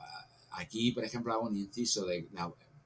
aquí, 0.51 0.93
por 0.93 1.05
ejemplo, 1.05 1.33
hago 1.33 1.49
un 1.49 1.57
inciso 1.57 2.05
de 2.05 2.29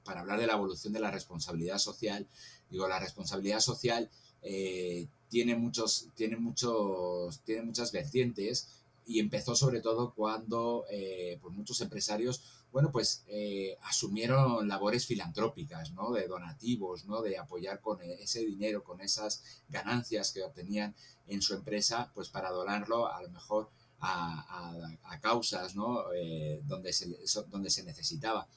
para 0.03 0.21
hablar 0.21 0.39
de 0.39 0.47
la 0.47 0.53
evolución 0.53 0.93
de 0.93 1.01
la 1.01 1.11
responsabilidad 1.11 1.79
social. 1.79 2.25
Digo, 2.69 2.87
la 2.87 2.97
responsabilidad 2.97 3.59
social 3.59 4.09
eh, 4.41 5.07
tiene, 5.29 5.55
muchos, 5.55 6.07
tiene, 6.15 6.37
muchos, 6.37 7.39
tiene 7.41 7.63
muchas 7.63 7.91
vertientes 7.91 8.69
y 9.05 9.19
empezó 9.19 9.55
sobre 9.55 9.81
todo 9.81 10.13
cuando 10.13 10.85
eh, 10.89 11.39
pues 11.41 11.53
muchos 11.55 11.79
empresarios 11.81 12.43
bueno 12.71 12.91
pues 12.91 13.23
eh, 13.27 13.77
asumieron 13.83 14.67
labores 14.67 15.05
filantrópicas 15.05 15.91
no 15.91 16.11
de 16.11 16.27
donativos 16.27 17.05
no 17.05 17.21
de 17.21 17.37
apoyar 17.37 17.79
con 17.79 18.01
ese 18.01 18.45
dinero 18.45 18.83
con 18.83 18.99
esas 18.99 19.43
ganancias 19.69 20.33
que 20.33 20.43
obtenían 20.43 20.93
en 21.27 21.41
su 21.41 21.53
empresa 21.53 22.11
pues 22.13 22.27
para 22.27 22.51
donarlo 22.51 23.07
a 23.07 23.21
lo 23.21 23.29
mejor 23.29 23.69
a, 23.99 25.19
causas 25.21 25.75
no 25.75 26.03
donde 26.65 26.93
se 26.93 27.09
donde 27.49 27.69
se 27.71 27.83
necesitaba. 27.83 28.47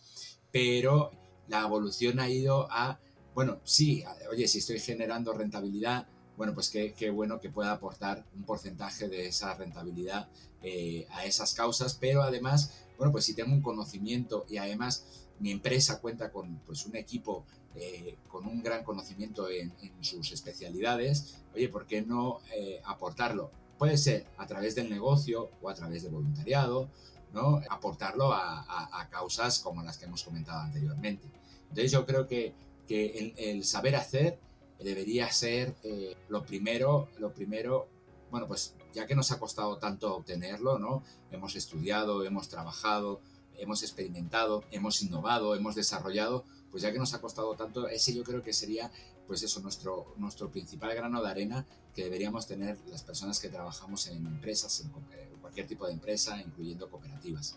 Pero 0.52 1.10
la 1.48 1.62
evolución 1.62 2.20
ha 2.20 2.28
ido 2.28 2.68
a 2.70 3.00
bueno 3.34 3.60
sí 3.64 4.04
oye 4.30 4.46
si 4.48 4.58
estoy 4.58 4.80
generando 4.80 5.32
rentabilidad 5.32 6.06
bueno, 6.40 6.54
pues 6.54 6.70
qué, 6.70 7.10
bueno 7.10 7.38
que 7.38 7.50
pueda 7.50 7.72
aportar 7.72 8.24
un 8.34 8.44
porcentaje 8.44 9.08
de 9.08 9.26
esa 9.26 9.52
rentabilidad 9.56 10.26
eh, 10.62 11.06
a 11.10 11.26
esas 11.26 11.52
causas, 11.52 11.98
pero 12.00 12.22
además, 12.22 12.86
bueno, 12.96 13.12
pues 13.12 13.26
si 13.26 13.34
tengo 13.34 13.52
un 13.52 13.60
conocimiento 13.60 14.46
y 14.48 14.56
además 14.56 15.04
mi 15.38 15.50
empresa 15.50 16.00
cuenta 16.00 16.32
con 16.32 16.56
pues, 16.64 16.86
un 16.86 16.96
equipo 16.96 17.44
eh, 17.74 18.16
con 18.26 18.46
un 18.46 18.62
gran 18.62 18.84
conocimiento 18.84 19.50
en, 19.50 19.70
sus 20.00 20.32
especialidades, 20.32 21.42
oye, 21.54 21.68
¿por 21.68 21.84
qué 21.84 22.00
no 22.00 22.40
eh, 22.56 22.80
aportarlo? 22.86 23.50
Puede 23.76 23.98
ser 23.98 24.26
a 24.38 24.46
través 24.46 24.74
del 24.74 24.88
negocio 24.88 25.50
o 25.60 25.68
a 25.68 25.74
través 25.74 26.04
de 26.04 26.08
voluntariado, 26.08 26.88
¿no? 27.34 27.60
Aportarlo 27.68 28.32
a, 28.32 29.08
causas 29.10 29.58
como 29.58 29.82
las 29.82 29.98
que 29.98 30.06
hemos 30.06 30.22
comentado 30.22 30.60
anteriormente. 30.60 31.28
Entonces 31.68 31.92
yo 31.92 32.06
creo 32.06 32.26
que, 32.26 32.54
que 32.90 33.32
el, 33.38 33.62
saber 33.62 33.94
hacer 33.94 34.40
debería 34.80 35.30
ser 35.30 35.76
eh, 35.84 36.16
lo 36.28 36.42
primero, 36.42 37.08
lo 37.20 37.32
primero, 37.32 37.86
bueno, 38.32 38.48
pues 38.48 38.74
ya 38.92 39.06
que 39.06 39.14
nos 39.14 39.30
ha 39.30 39.38
costado 39.38 39.78
tanto 39.78 40.16
obtenerlo, 40.16 40.80
¿no? 40.80 41.04
Hemos 41.30 41.54
estudiado, 41.54 42.24
hemos 42.24 42.48
trabajado, 42.48 43.20
hemos 43.58 43.84
experimentado, 43.84 44.64
hemos 44.72 45.00
innovado, 45.02 45.54
hemos 45.54 45.76
desarrollado, 45.76 46.44
pues 46.72 46.82
ya 46.82 46.90
que 46.90 46.98
nos 46.98 47.14
ha 47.14 47.20
costado 47.20 47.54
tanto, 47.54 47.86
ese 47.86 48.12
yo 48.12 48.24
creo 48.24 48.42
que 48.42 48.52
sería, 48.52 48.90
pues 49.28 49.44
eso, 49.44 49.60
nuestro, 49.60 50.12
nuestro 50.16 50.50
principal 50.50 50.92
grano 50.92 51.22
de 51.22 51.30
arena 51.30 51.66
que 51.94 52.02
deberíamos 52.02 52.48
tener 52.48 52.76
las 52.88 53.04
personas 53.04 53.38
que 53.38 53.50
trabajamos 53.50 54.08
en 54.08 54.26
empresas, 54.26 54.80
en 54.80 55.38
cualquier 55.40 55.68
tipo 55.68 55.86
de 55.86 55.92
empresa, 55.92 56.42
incluyendo 56.42 56.90
cooperativas. 56.90 57.56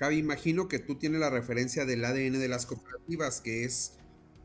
Javi, 0.00 0.18
imagino 0.18 0.66
que 0.66 0.80
tú 0.80 0.96
tienes 0.96 1.20
la 1.20 1.30
referencia 1.30 1.84
del 1.84 2.04
ADN 2.04 2.40
de 2.40 2.48
las 2.48 2.66
cooperativas, 2.66 3.40
que 3.40 3.62
es 3.62 3.92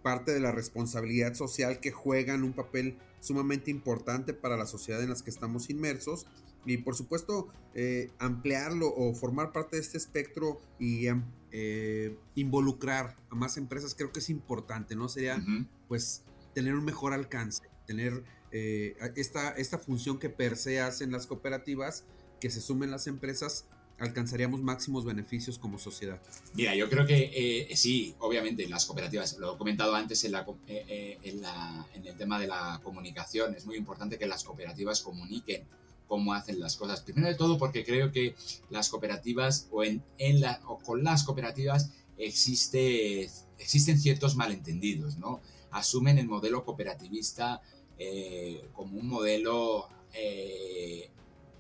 parte 0.08 0.32
de 0.32 0.40
la 0.40 0.54
responsabilidad 0.54 1.34
social 1.34 1.82
que 1.82 1.92
juegan 1.92 2.46
un 2.46 2.54
papel 2.54 2.98
sumamente 3.20 3.72
importante 3.72 4.34
para 4.34 4.56
la 4.56 4.66
sociedad 4.66 5.04
en 5.04 5.10
la 5.10 5.18
que 5.18 5.30
estamos 5.30 5.70
inmersos 5.70 6.28
y 6.66 6.78
por 6.78 6.96
supuesto 6.96 7.50
eh, 7.74 8.10
ampliarlo 8.18 8.88
o 8.88 9.14
formar 9.14 9.52
parte 9.52 9.76
de 9.76 9.82
este 9.82 9.98
espectro 9.98 10.62
y 10.80 11.08
eh, 11.52 12.18
involucrar 12.36 13.18
a 13.30 13.36
más 13.36 13.58
empresas 13.58 13.96
creo 13.96 14.14
que 14.14 14.20
es 14.20 14.30
importante, 14.30 14.96
¿no? 14.96 15.10
Sería 15.10 15.44
pues 15.90 16.24
tener 16.56 16.74
un 16.76 16.86
mejor 16.86 17.12
alcance, 17.12 17.64
tener 17.86 18.24
eh, 18.54 18.96
esta, 19.18 19.50
esta 19.58 19.78
función 19.78 20.20
que 20.20 20.30
per 20.30 20.56
se 20.56 20.80
hacen 20.80 21.12
las 21.12 21.28
cooperativas, 21.28 22.06
que 22.40 22.50
se 22.50 22.62
sumen 22.62 22.92
las 22.92 23.08
empresas 23.08 23.66
alcanzaríamos 24.00 24.62
máximos 24.62 25.06
beneficios 25.06 25.58
como 25.58 25.80
sociedad? 25.80 26.22
Mira, 26.54 26.76
yo 26.76 26.90
creo 26.90 27.06
que 27.06 27.70
sí, 27.76 28.16
obviamente 28.20 28.68
las 28.68 28.86
cooperativas, 28.86 29.38
lo 29.38 29.56
he 29.56 29.58
comentado 29.58 29.96
antes 29.96 30.24
en, 30.24 30.34
la, 30.34 30.46
en, 30.68 31.42
la, 31.42 31.88
en, 31.94 32.06
el 32.06 32.16
tema 32.16 32.40
de 32.40 32.48
la 32.48 32.80
comunicación, 32.84 33.56
es 33.56 33.66
muy 33.66 33.76
importante 33.76 34.18
que 34.18 34.28
las 34.28 34.44
cooperativas 34.44 35.02
comuniquen 35.02 35.64
cómo 36.08 36.34
hacen 36.34 36.60
las 36.60 36.78
cosas. 36.78 37.02
Primero 37.02 37.28
de 37.28 37.36
todo 37.36 37.58
porque 37.58 37.84
creo 37.84 38.12
que 38.12 38.36
las 38.70 38.90
cooperativas 38.90 39.68
o, 39.72 39.84
en, 39.84 40.04
en 40.18 40.42
la, 40.42 40.62
o 40.66 40.80
con 40.80 41.04
las 41.04 41.24
cooperativas 41.24 41.92
existe, 42.18 43.30
existen 43.60 44.00
ciertos 44.00 44.36
malentendidos, 44.36 45.18
¿no? 45.18 45.42
Asumen 45.72 46.18
el 46.18 46.28
modelo 46.28 46.64
cooperativista 46.64 47.62
eh, 48.00 48.70
como 48.74 48.98
un 48.98 49.08
modelo 49.08 49.90
eh, 50.14 51.10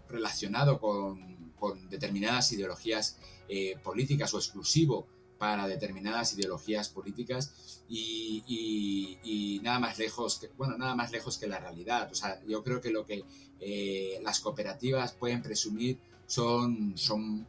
relacionado 0.10 0.79
con, 0.79 1.37
con, 1.60 1.90
determinadas 1.90 2.52
ideologías 2.52 3.18
eh, 3.50 3.76
políticas 3.84 4.34
o 4.34 4.38
exclusivo 4.38 5.08
para 5.38 5.68
determinadas 5.68 6.34
ideologías 6.34 6.90
políticas 6.90 7.84
y, 7.90 9.60
nada 9.64 9.80
más 9.80 9.98
lejos 10.00 10.40
que, 10.40 10.48
bueno, 10.58 10.78
nada 10.78 10.96
más 10.96 11.12
lejos 11.12 11.38
que 11.38 11.48
la 11.48 11.60
realidad. 11.60 12.10
O 12.12 12.16
sea, 12.16 12.42
yo 12.48 12.64
creo 12.64 12.82
que 12.82 12.90
lo 12.90 13.06
que 13.06 13.24
eh, 13.60 14.20
las 14.24 14.40
cooperativas 14.40 15.14
pueden 15.14 15.42
presumir 15.42 15.98
son, 16.26 16.98
son 16.98 17.48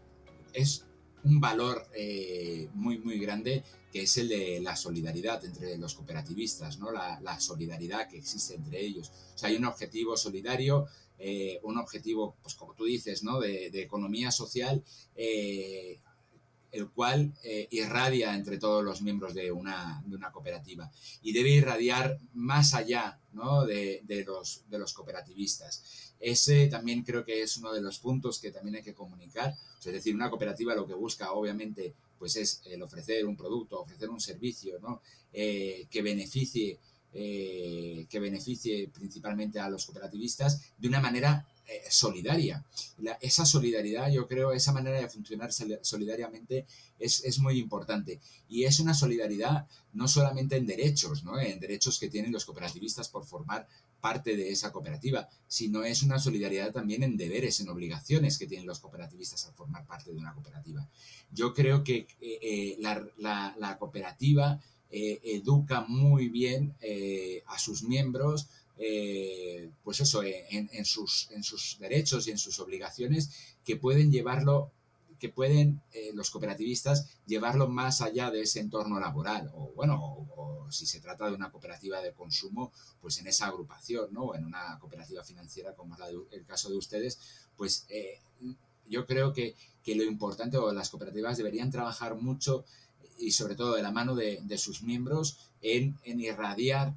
es 0.53 0.85
un 1.25 1.41
valor 1.41 1.87
eh, 1.95 2.69
muy, 2.75 2.99
muy 2.99 3.19
grande 3.19 3.65
que 3.93 4.03
es 4.03 4.17
el 4.19 4.29
de 4.29 4.61
la 4.61 4.77
solidaridad 4.77 5.45
entre 5.45 5.79
los 5.79 5.95
cooperativistas, 5.95 6.79
¿no? 6.79 6.91
la, 6.93 7.41
solidaridad 7.41 8.09
que 8.09 8.19
existe 8.19 8.55
entre 8.55 8.81
ellos. 8.85 9.11
O 9.35 9.39
sea, 9.39 9.49
hay 9.49 9.57
un 9.57 9.65
objetivo 9.65 10.17
solidario, 10.17 10.87
eh, 11.19 11.59
un 11.63 11.79
objetivo, 11.79 12.37
pues 12.43 12.55
como 12.55 12.75
tú 12.75 12.85
dices, 12.85 13.23
¿no? 13.23 13.41
de, 13.41 13.71
de 13.71 13.83
economía 13.83 14.31
social 14.31 14.83
el 16.71 16.91
cual 16.91 17.33
eh, 17.43 17.67
irradia 17.71 18.35
entre 18.35 18.59
todos 18.59 18.85
los 18.85 19.01
miembros 19.01 19.35
de 19.35 19.51
una, 19.51 20.03
de 20.07 20.17
una, 20.17 20.31
cooperativa 20.31 20.91
y 21.23 21.33
debe 21.33 21.51
irradiar 21.51 22.19
más 22.35 22.75
allá 22.75 23.19
de, 23.67 24.25
los, 24.27 24.65
de 24.69 24.79
los 24.79 24.93
cooperativistas. 24.93 26.15
Ese 26.21 26.67
también 26.67 27.05
creo 27.05 27.25
que 27.25 27.43
es 27.43 27.57
uno 27.57 27.73
de 27.73 27.81
los 27.81 27.99
puntos 27.99 28.39
que 28.41 28.51
también 28.51 28.77
hay 28.77 28.83
que 28.83 28.95
comunicar. 28.95 29.55
es 29.79 29.93
decir, 29.93 30.15
una 30.15 30.29
cooperativa 30.29 30.75
lo 30.75 30.87
que 30.87 30.95
busca 30.95 31.33
obviamente 31.33 31.95
pues 32.19 32.37
es 32.37 32.61
el 32.65 32.83
ofrecer 32.83 33.25
un 33.27 33.37
producto, 33.37 33.81
ofrecer 33.81 34.11
un 34.11 34.21
servicio 34.21 35.01
eh, 35.33 35.87
que 35.89 36.03
beneficie 36.03 36.79
eh, 37.13 38.07
que 38.09 38.21
beneficie 38.21 38.89
principalmente 38.89 39.59
a 39.59 39.69
los 39.69 39.87
cooperativistas 39.87 40.61
de 40.77 40.89
una 40.89 41.01
manera 41.01 41.47
eh, 41.71 41.83
solidaria. 41.91 42.65
esa 43.21 43.45
solidaridad, 43.45 44.11
yo 44.11 44.27
creo, 44.27 44.53
esa 44.53 44.73
manera 44.73 44.99
de 44.99 45.09
funcionar 45.09 45.51
solidariamente 45.53 46.67
es, 46.99 47.39
muy 47.41 47.59
importante. 47.59 48.21
Y 48.49 48.65
es 48.65 48.81
una 48.81 48.95
solidaridad 48.95 49.67
no 49.93 50.09
solamente 50.09 50.57
en 50.57 50.65
derechos, 50.65 51.25
¿no? 51.25 51.39
en 51.39 51.61
derechos 51.61 51.99
que 51.99 52.09
tienen 52.09 52.33
los 52.33 52.47
cooperativistas 52.47 53.11
por 53.11 53.27
formar 53.27 53.69
parte 54.01 54.37
de 54.37 54.51
esa 54.51 54.73
cooperativa, 54.73 55.29
sino 55.47 55.85
es 55.85 56.03
una 56.03 56.19
solidaridad 56.19 56.73
también 56.73 57.03
en 57.03 57.17
deberes, 57.17 57.61
en 57.61 57.69
obligaciones 57.69 58.39
que 58.39 58.47
tienen 58.47 58.67
los 58.67 58.81
cooperativistas 58.81 59.45
al 59.47 59.55
formar 59.55 59.87
parte 59.87 60.11
de 60.11 60.17
una 60.17 60.33
cooperativa. 60.33 60.89
Yo 61.31 61.53
creo 61.53 61.85
que 61.85 62.07
eh, 62.21 62.39
eh, 62.41 62.77
la, 62.79 63.77
cooperativa 63.79 64.59
educa 64.91 65.83
muy 65.87 66.29
bien 66.29 66.75
a 67.47 67.59
sus 67.59 67.83
miembros, 67.83 68.49
eh, 68.81 69.71
pues 69.83 70.01
eso, 70.01 70.23
en, 70.23 70.85
sus, 70.85 71.29
derechos 71.81 72.29
y 72.29 72.31
en 72.31 72.39
sus 72.39 72.61
obligaciones 72.61 73.57
que 73.65 73.77
pueden 73.77 74.13
llevarlo, 74.13 74.71
que 75.19 75.29
pueden 75.29 75.83
eh, 75.93 76.13
los 76.15 76.31
cooperativistas 76.31 77.09
llevarlo 77.27 77.69
más 77.69 78.01
allá 78.03 78.31
de 78.31 78.43
ese 78.43 78.61
entorno 78.61 79.01
laboral, 79.01 79.51
o 79.55 79.73
bueno, 79.75 80.27
o, 80.37 80.71
si 80.71 80.87
se 80.87 81.01
trata 81.01 81.27
de 81.27 81.35
una 81.35 81.51
cooperativa 81.51 82.01
de 82.01 82.13
consumo, 82.13 82.73
pues 83.01 83.19
en 83.19 83.27
esa 83.27 83.47
agrupación, 83.47 84.13
¿no? 84.13 84.27
O 84.27 84.35
en 84.37 84.45
una 84.45 84.79
cooperativa 84.79 85.25
financiera 85.25 85.75
como 85.75 85.97
es 85.97 86.01
el 86.31 86.45
caso 86.45 86.69
de 86.69 86.77
ustedes, 86.77 87.19
pues 87.57 87.85
eh, 87.89 88.21
yo 88.89 89.07
creo 89.07 89.33
que, 89.33 89.57
lo 89.87 90.05
importante, 90.05 90.59
o 90.59 90.71
las 90.71 90.91
cooperativas 90.91 91.39
deberían 91.39 91.71
trabajar 91.71 92.15
mucho 92.15 92.67
y 93.19 93.33
sobre 93.33 93.55
todo 93.55 93.75
de 93.75 93.83
la 93.83 93.91
mano 93.91 94.15
de, 94.15 94.59
sus 94.59 94.83
miembros 94.83 95.39
en, 95.61 95.97
irradiar 96.05 96.95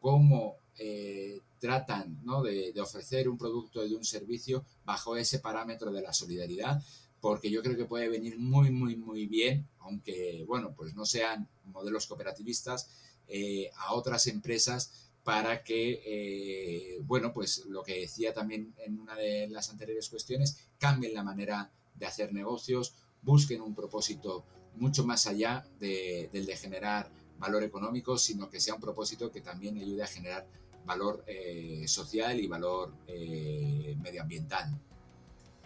cómo 0.00 0.56
eh, 0.78 1.40
tratan 1.60 2.20
de, 2.44 2.80
ofrecer 2.80 3.28
un 3.28 3.36
producto 3.36 3.84
y 3.84 3.94
un 3.94 4.04
servicio 4.04 4.64
bajo 4.84 5.16
ese 5.16 5.40
parámetro 5.40 5.90
de 5.90 6.02
la 6.02 6.12
solidaridad, 6.12 6.80
porque 7.20 7.50
yo 7.50 7.62
creo 7.62 7.76
que 7.76 7.84
puede 7.84 8.08
venir 8.08 8.38
muy, 8.38 8.70
muy, 8.70 8.94
muy 8.94 9.26
bien, 9.26 9.66
aunque, 9.80 10.44
bueno, 10.46 10.72
pues 10.76 10.94
no 10.94 11.04
sean 11.04 11.48
modelos 11.72 12.06
cooperativistas, 12.06 12.88
eh, 13.26 13.70
a 13.76 13.94
otras 13.94 14.28
empresas 14.28 15.10
para 15.24 15.62
que, 15.64 16.00
eh, 16.06 16.98
bueno, 17.02 17.32
pues 17.32 17.66
lo 17.66 17.82
que 17.82 18.00
decía 18.00 18.32
también 18.32 18.72
en 18.78 19.00
una 19.00 19.16
de 19.16 19.48
las 19.48 19.68
anteriores 19.68 20.08
cuestiones, 20.08 20.64
cambien 20.78 21.12
la 21.12 21.24
manera 21.24 21.70
de 21.96 22.06
hacer 22.06 22.32
negocios, 22.32 22.94
busquen 23.22 23.60
un 23.60 23.74
propósito 23.74 24.44
mucho 24.78 25.04
más 25.04 25.26
allá 25.26 25.64
del 25.78 26.30
de 26.30 26.56
generar 26.56 27.10
valor 27.38 27.62
económico, 27.62 28.18
sino 28.18 28.50
que 28.50 28.60
sea 28.60 28.74
un 28.74 28.80
propósito 28.80 29.30
que 29.30 29.40
también 29.40 29.76
ayude 29.78 30.02
a 30.02 30.06
generar 30.06 30.46
valor 30.84 31.22
eh, 31.26 31.84
social 31.86 32.40
y 32.40 32.46
valor 32.46 32.92
eh, 33.06 33.96
medioambiental. 34.00 34.78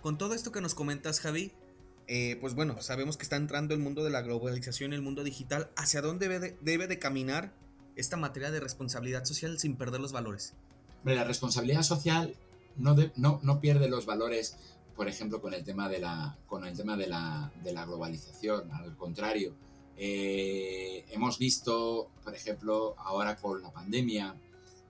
Con 0.02 0.18
todo 0.18 0.34
esto 0.34 0.50
que 0.50 0.60
nos 0.60 0.74
comentas, 0.74 1.20
Javi, 1.20 1.52
eh, 2.08 2.36
pues 2.40 2.54
bueno, 2.54 2.82
sabemos 2.82 3.16
que 3.16 3.22
está 3.22 3.36
entrando 3.36 3.72
el 3.74 3.80
mundo 3.80 4.02
de 4.04 4.10
la 4.10 4.20
globalización, 4.20 4.92
el 4.92 5.02
mundo 5.02 5.22
digital. 5.22 5.70
¿Hacia 5.76 6.02
dónde 6.02 6.28
debe 6.28 6.88
de, 6.88 6.98
caminar 6.98 7.54
esta 7.94 8.16
materia 8.16 8.50
de 8.50 8.60
responsabilidad 8.60 9.24
social 9.24 9.58
sin 9.58 9.76
perder 9.76 10.00
los 10.00 10.12
valores? 10.12 10.54
la 11.04 11.24
responsabilidad 11.24 11.82
social 11.82 12.36
no, 12.76 12.94
no, 13.16 13.40
no, 13.42 13.60
pierde 13.60 13.88
los 13.88 14.06
valores, 14.06 14.56
por 14.96 15.08
ejemplo, 15.08 15.40
con 15.40 15.54
el 15.54 15.64
tema 15.64 15.88
de 15.88 15.98
la, 15.98 16.38
con 16.46 16.64
el 16.64 16.76
tema 16.76 16.96
de 16.96 17.06
la, 17.06 17.52
de 17.62 17.72
la 17.72 17.86
globalización. 17.86 18.70
Al 18.72 18.96
contrario, 18.96 19.54
eh, 19.96 21.04
hemos 21.10 21.38
visto, 21.38 22.10
por 22.22 22.34
ejemplo, 22.34 22.94
ahora 22.98 23.36
con 23.36 23.62
la 23.62 23.72
pandemia, 23.72 24.34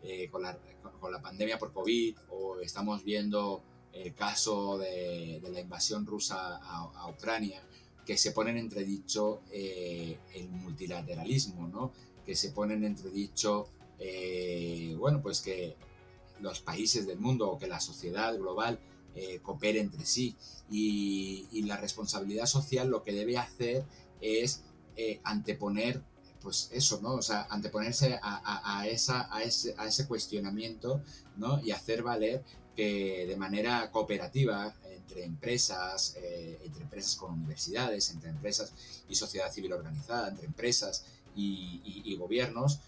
eh, 0.02 0.28
con, 0.30 0.42
la, 0.42 0.58
con, 1.00 1.12
la, 1.12 1.20
pandemia 1.20 1.58
por 1.58 1.72
COVID, 1.72 2.16
o 2.30 2.60
estamos 2.60 3.04
viendo 3.04 3.62
el 3.92 4.14
caso 4.14 4.78
de, 4.78 5.40
la 5.52 5.60
invasión 5.60 6.06
rusa 6.06 6.56
a, 6.56 7.08
Ucrania, 7.08 7.62
que 8.06 8.16
se 8.16 8.32
ponen 8.32 8.56
en 8.56 8.64
entredicho 8.64 9.42
eh, 9.50 10.18
el 10.34 10.48
multilateralismo, 10.48 11.68
¿no? 11.68 11.92
que 12.24 12.34
se 12.34 12.50
ponen 12.50 12.78
en 12.78 12.92
entredicho, 12.92 13.68
bueno, 14.98 15.20
pues 15.22 15.40
que 15.40 15.76
los 16.40 16.60
países 16.60 17.06
del 17.06 17.18
mundo 17.18 17.50
o 17.50 17.58
que 17.58 17.68
la 17.68 17.80
sociedad 17.80 18.36
global 18.36 18.80
coopere 19.42 19.80
entre 19.80 20.04
sí. 20.04 20.36
Y, 20.70 21.62
la 21.62 21.76
responsabilidad 21.76 22.46
social 22.46 22.88
lo 22.88 23.02
que 23.02 23.12
debe 23.12 23.38
hacer 23.38 23.84
es 24.20 24.62
eh, 24.96 25.20
anteponer 25.24 26.02
pues 26.40 26.70
eso, 26.72 27.00
¿no? 27.00 27.14
O 27.14 27.22
sea, 27.22 27.46
anteponerse 27.50 28.18
a, 28.20 28.84
esa, 28.88 29.32
a, 29.32 29.44
ese, 29.44 29.76
a 29.78 29.86
ese 29.86 30.08
cuestionamiento, 30.08 31.00
¿no? 31.36 31.62
Y 31.62 31.70
hacer 31.70 32.02
valer 32.02 32.42
que 32.74 33.26
de 33.28 33.36
manera 33.36 33.90
cooperativa 33.92 34.74
entre 34.90 35.24
empresas, 35.24 36.16
eh, 36.16 36.58
entre 36.64 36.82
empresas 36.82 37.16
con 37.16 37.32
universidades, 37.32 38.10
entre 38.10 38.30
empresas 38.30 38.72
y 39.08 39.14
sociedad 39.14 39.52
civil 39.52 39.72
organizada, 39.72 40.28
entre 40.28 40.46
empresas 40.46 41.04
y, 41.34 42.16
gobiernos, 42.16 42.80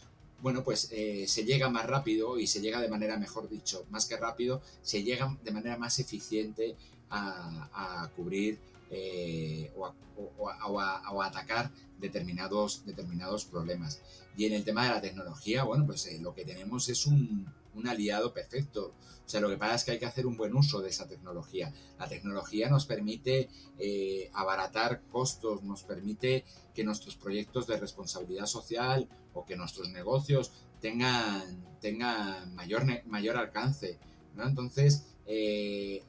bueno, 0.45 0.63
pues 0.63 0.89
eh, 0.93 1.25
se 1.27 1.47
llega 1.47 1.71
más 1.71 1.87
rápido 1.87 2.39
y 2.39 2.47
se 2.47 2.61
llega 2.61 2.79
de 2.79 2.91
manera, 2.91 3.17
mejor 3.17 3.49
dicho, 3.49 3.87
más 3.89 4.05
que 4.05 4.19
rápido, 4.19 4.61
se 4.83 5.03
llega 5.03 5.35
de 5.43 5.51
manera 5.51 5.79
más 5.79 5.99
eficiente 6.01 6.77
a, 7.09 8.11
cubrir 8.15 8.59
eh, 8.91 9.73
o, 9.77 11.23
atacar 11.23 11.71
determinados, 11.99 12.85
determinados 12.85 13.45
problemas. 13.45 14.01
Y 14.37 14.47
en 14.47 14.53
el 14.53 14.65
tema 14.65 14.85
de 14.85 14.91
la 14.91 15.01
tecnología, 15.01 15.65
bueno, 15.65 15.87
pues 15.87 16.09
lo 16.21 16.35
que 16.35 16.45
tenemos 16.45 16.89
es 16.89 17.07
un, 17.07 17.47
un 17.75 17.89
aliado 17.89 18.33
perfecto. 18.33 18.95
O 19.25 19.29
sea, 19.29 19.41
lo 19.41 19.49
que 19.49 19.57
pasa 19.57 19.75
es 19.75 19.85
que 19.85 19.91
hay 19.93 19.99
que 19.99 20.07
hacer 20.07 20.27
un 20.27 20.37
buen 20.37 20.55
uso 20.55 20.83
de 20.83 20.91
esa 20.91 21.09
tecnología. 21.09 21.73
La 21.99 22.09
tecnología 22.09 22.69
nos 22.69 22.85
permite 22.85 23.49
eh, 23.79 24.31
abaratar 24.35 25.03
costos, 25.11 25.63
nos 25.63 25.83
permite 25.83 26.45
que 26.75 26.85
nuestros 26.85 27.17
proyectos 27.17 27.67
de 27.67 27.79
responsabilidad 27.79 28.47
social 28.47 29.09
o 29.33 29.47
que 29.47 29.57
nuestros 29.57 29.89
negocios 29.89 30.53
tengan, 30.81 31.65
tengan 31.81 32.55
mayor, 32.55 32.85
mayor 33.07 33.37
alcance. 33.37 33.99
¿no? 34.35 34.47
Entonces, 34.47 35.07
eh, 35.27 36.03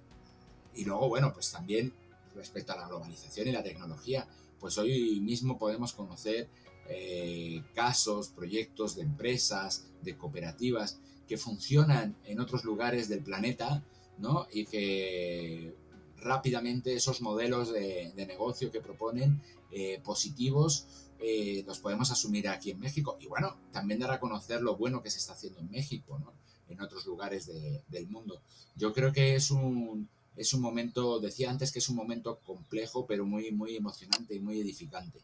y 0.76 0.84
luego, 0.84 1.08
bueno, 1.08 1.32
pues 1.34 1.52
también 1.52 1.94
respecto 2.36 2.74
a 2.74 2.78
la 2.78 2.88
globalización 2.88 3.48
y 3.48 3.52
la 3.52 3.64
tecnología, 3.64 4.28
pues 4.60 4.78
hoy 4.78 5.20
mismo 5.22 5.58
podemos 5.58 5.94
conocer 5.94 6.50
eh, 6.88 7.64
casos, 7.74 8.30
proyectos 8.30 8.96
de 8.96 9.02
empresas, 9.02 9.88
de 10.04 10.16
cooperativas 10.18 11.00
que 11.28 11.38
funcionan 11.38 12.16
en 12.26 12.40
otros 12.40 12.64
lugares 12.64 13.10
del 13.10 13.24
planeta, 13.24 13.84
¿no? 14.20 14.48
Y 14.52 14.66
que 14.66 15.74
rápidamente 16.18 16.94
esos 16.94 17.22
modelos 17.22 17.74
de, 17.74 18.14
negocio 18.16 18.72
que 18.72 18.82
proponen 18.82 19.42
eh, 19.72 20.00
positivos 20.04 21.10
eh, 21.20 21.64
los 21.66 21.80
podemos 21.80 22.12
asumir 22.12 22.48
aquí 22.48 22.72
en 22.72 22.80
México. 22.80 23.18
Y 23.20 23.26
bueno, 23.26 23.58
también 23.72 24.00
dar 24.00 24.12
a 24.12 24.20
conocer 24.20 24.62
lo 24.62 24.76
bueno 24.76 25.02
que 25.02 25.10
se 25.10 25.18
está 25.18 25.34
haciendo 25.34 25.60
en 25.60 25.72
México, 25.72 26.20
¿no? 26.20 26.34
En 26.68 26.82
otros 26.82 27.06
lugares 27.06 27.50
del 27.88 28.08
mundo. 28.08 28.42
Yo 28.76 28.92
creo 28.94 29.14
que 29.14 29.36
es 29.36 29.52
un, 29.52 30.10
es 30.36 30.54
un 30.54 30.62
momento, 30.62 31.20
decía 31.20 31.50
antes 31.50 31.72
que 31.72 31.80
es 31.80 31.90
un 31.90 31.96
momento 31.96 32.40
complejo, 32.46 33.06
pero 33.06 33.26
muy, 33.26 33.52
muy 33.52 33.76
emocionante 33.76 34.36
y 34.36 34.40
muy 34.40 34.60
edificante. 34.60 35.20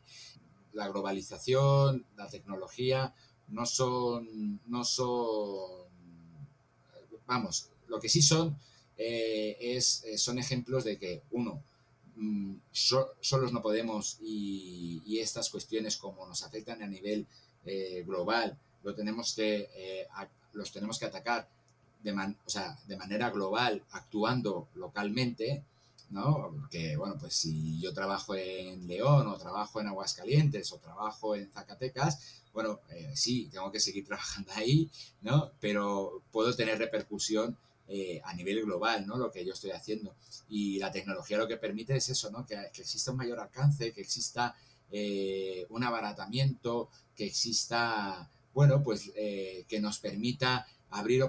La 0.74 0.88
globalización, 0.88 2.06
la 2.15 2.28
tecnología, 2.30 3.13
no 3.50 3.65
son, 3.65 4.60
no 4.67 4.84
son 4.86 5.82
vamos, 7.32 7.69
lo 7.88 8.00
que 8.00 8.10
sí 8.10 8.21
son 8.21 8.58
eh, 8.97 9.58
es, 9.60 10.04
eh, 10.04 10.17
son 10.17 10.38
ejemplos 10.38 10.84
de 10.84 10.97
que, 10.97 11.21
uno, 11.32 11.63
mm, 12.15 12.56
solos 12.71 13.54
no 13.54 13.62
podemos 13.62 14.17
y, 14.21 15.19
estas 15.19 15.52
cuestiones 15.52 15.97
como 15.97 16.26
nos 16.26 16.41
afectan 16.41 16.82
a 16.82 16.88
nivel 16.88 17.28
eh, 17.63 18.04
global, 18.08 18.58
lo 18.82 18.95
tenemos 18.95 19.36
que, 19.36 20.08
los 20.54 20.71
tenemos 20.71 20.97
que 20.97 21.06
atacar 21.06 21.47
de, 22.04 22.36
de 22.88 22.98
manera 22.98 23.30
global, 23.30 23.84
actuando 23.92 24.68
localmente, 24.76 25.64
¿no? 26.12 26.52
Porque, 26.60 26.98
bueno, 26.98 27.16
pues 27.20 27.34
si 27.36 27.80
yo 27.80 27.94
trabajo 27.94 28.36
en 28.36 28.88
León 28.88 29.28
o 29.28 29.38
trabajo 29.38 29.80
en 29.80 29.88
Aguascalientes 29.88 30.72
o 30.74 30.78
trabajo 30.78 31.36
en 31.36 31.50
Zacatecas, 31.50 32.42
bueno, 32.54 32.82
eh, 32.90 33.12
sí, 33.16 33.48
tengo 33.52 33.72
que 33.72 33.80
seguir 33.80 34.06
trabajando 34.08 34.52
ahí, 34.56 34.90
¿no? 35.22 35.52
Pero 35.60 36.22
puedo 36.32 36.56
tener 36.56 36.78
repercusión 36.78 37.58
eh, 37.88 38.22
a 38.24 38.34
nivel 38.34 38.64
global, 38.64 39.06
¿no? 39.08 39.18
Lo 39.18 39.32
que 39.32 39.46
yo 39.46 39.54
estoy 39.54 39.72
haciendo. 39.72 40.16
Y 40.50 40.80
la 40.80 40.92
tecnología 40.92 41.38
lo 41.38 41.48
que 41.48 41.58
permite 41.58 41.96
es 41.96 42.10
eso, 42.10 42.30
¿no? 42.30 42.46
Que, 42.46 42.56
exista 42.56 43.12
un 43.12 43.18
mayor 43.18 43.40
alcance, 43.40 43.92
que 43.94 44.02
exista 44.02 44.56
eh, 44.92 45.66
un 45.70 45.84
abaratamiento, 45.84 46.90
que 47.16 47.26
exista, 47.26 48.30
bueno, 48.54 48.84
pues 48.84 49.12
que 49.14 49.80
nos 49.80 50.00
permita 50.00 50.68
abrir 50.91 51.23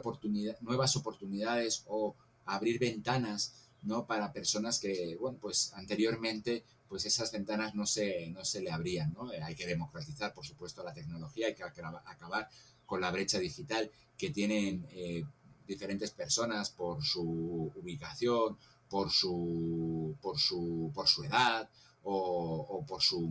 nuevas 0.60 0.96
oportunidades 0.96 1.84
o 1.86 2.14
abrir 2.44 2.78
ventanas 2.78 3.54
¿no? 3.82 4.06
Para 4.06 4.32
personas 4.32 4.78
que, 4.78 5.16
bueno, 5.20 5.38
pues 5.40 5.72
anteriormente 5.74 6.64
pues 6.88 7.06
esas 7.06 7.32
ventanas 7.32 7.74
no 7.74 7.86
se, 7.86 8.28
no 8.30 8.44
se 8.44 8.60
le 8.60 8.70
abrían, 8.70 9.14
¿no? 9.14 9.30
Hay 9.42 9.54
que 9.54 9.66
democratizar, 9.66 10.34
por 10.34 10.44
supuesto, 10.44 10.84
la 10.84 10.92
tecnología, 10.92 11.46
hay 11.46 11.54
que 11.54 11.62
acabar 11.64 12.48
con 12.84 13.00
la 13.00 13.10
brecha 13.10 13.38
digital 13.38 13.90
que 14.18 14.30
tienen 14.30 14.86
eh, 14.90 15.24
diferentes 15.66 16.10
personas 16.10 16.68
por 16.68 17.02
su 17.02 17.72
ubicación, 17.74 18.58
por 18.90 19.10
su, 19.10 20.14
por 20.20 20.38
su, 20.38 20.92
por 20.94 21.08
su 21.08 21.24
edad 21.24 21.68
o, 22.02 22.84
por 22.86 23.00
su 23.00 23.30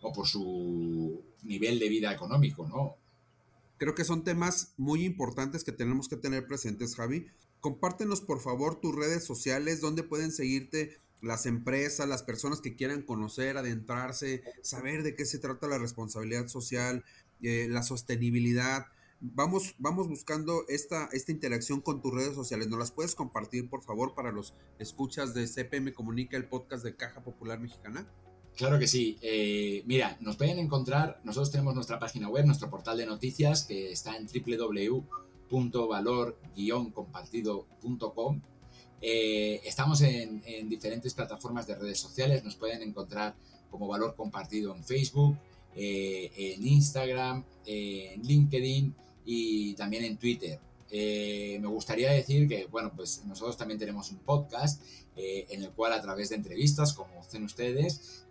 o 0.00 0.12
por 0.12 0.26
su 0.26 1.22
nivel 1.42 1.78
de 1.78 1.88
vida 1.88 2.12
económico, 2.12 2.66
¿no? 2.66 2.96
Creo 3.84 3.94
que 3.94 4.04
son 4.04 4.24
temas 4.24 4.72
muy 4.78 5.04
importantes 5.04 5.62
que 5.62 5.70
tenemos 5.70 6.08
que 6.08 6.16
tener 6.16 6.46
presentes, 6.46 6.96
Javi, 6.96 7.26
Compártenos 7.60 8.22
por 8.22 8.40
favor 8.40 8.80
tus 8.80 8.94
redes 8.94 9.24
sociales, 9.24 9.82
donde 9.82 10.02
pueden 10.02 10.32
seguirte 10.32 10.96
las 11.20 11.44
empresas, 11.44 12.08
las 12.08 12.22
personas 12.22 12.62
que 12.62 12.76
quieran 12.76 13.02
conocer, 13.02 13.58
adentrarse, 13.58 14.42
saber 14.62 15.02
de 15.02 15.14
qué 15.14 15.26
se 15.26 15.38
trata 15.38 15.68
la 15.68 15.76
responsabilidad 15.76 16.48
social, 16.48 17.04
eh, 17.42 17.66
la 17.68 17.82
sostenibilidad. 17.82 18.86
Vamos, 19.20 19.74
vamos 19.76 20.08
buscando 20.08 20.64
esta, 20.68 21.10
esta 21.12 21.32
interacción 21.32 21.82
con 21.82 22.00
tus 22.00 22.14
redes 22.14 22.34
sociales. 22.34 22.68
¿Nos 22.68 22.78
las 22.78 22.90
puedes 22.90 23.14
compartir, 23.14 23.68
por 23.68 23.82
favor, 23.82 24.14
para 24.14 24.32
los 24.32 24.54
escuchas 24.78 25.34
de 25.34 25.46
CPM 25.46 25.92
Comunica, 25.92 26.38
el 26.38 26.48
podcast 26.48 26.84
de 26.84 26.96
Caja 26.96 27.22
Popular 27.22 27.60
Mexicana? 27.60 28.10
Claro 28.56 28.78
que 28.78 28.86
sí. 28.86 29.18
Eh, 29.20 29.82
mira, 29.86 30.16
nos 30.20 30.36
pueden 30.36 30.58
encontrar, 30.58 31.20
nosotros 31.24 31.50
tenemos 31.50 31.74
nuestra 31.74 31.98
página 31.98 32.28
web, 32.28 32.46
nuestro 32.46 32.70
portal 32.70 32.96
de 32.96 33.06
noticias, 33.06 33.64
que 33.64 33.90
está 33.90 34.16
en 34.16 34.26
www 34.26 35.04
valor-compartido.com. 35.88 38.40
Eh, 39.00 39.60
estamos 39.64 40.00
en, 40.00 40.42
diferentes 40.68 41.14
plataformas 41.14 41.66
de 41.66 41.74
redes 41.74 41.98
sociales, 42.00 42.44
nos 42.44 42.54
pueden 42.56 42.82
encontrar 42.82 43.34
como 43.70 43.88
Valor 43.88 44.14
Compartido 44.16 44.74
en 44.74 44.84
Facebook, 44.84 45.36
eh, 45.76 46.30
en 46.36 46.66
Instagram, 46.66 47.44
en 47.66 48.22
LinkedIn 48.22 48.94
y 49.26 49.74
también 49.74 50.04
en 50.04 50.16
Twitter. 50.16 50.58
Eh, 50.96 51.58
me 51.60 51.66
gustaría 51.66 52.12
decir 52.12 52.46
que, 52.46 52.66
bueno, 52.66 52.92
pues 52.94 53.24
nosotros 53.24 53.56
también 53.56 53.80
tenemos 53.80 54.12
un 54.12 54.18
podcast 54.18 54.80
en 55.16 55.62
el 55.62 55.70
cual 55.70 55.92
a 55.92 56.02
través 56.02 56.30
de 56.30 56.36
entrevistas, 56.36 56.92
como 56.92 57.20
hacen 57.20 57.44
ustedes, 57.44 58.26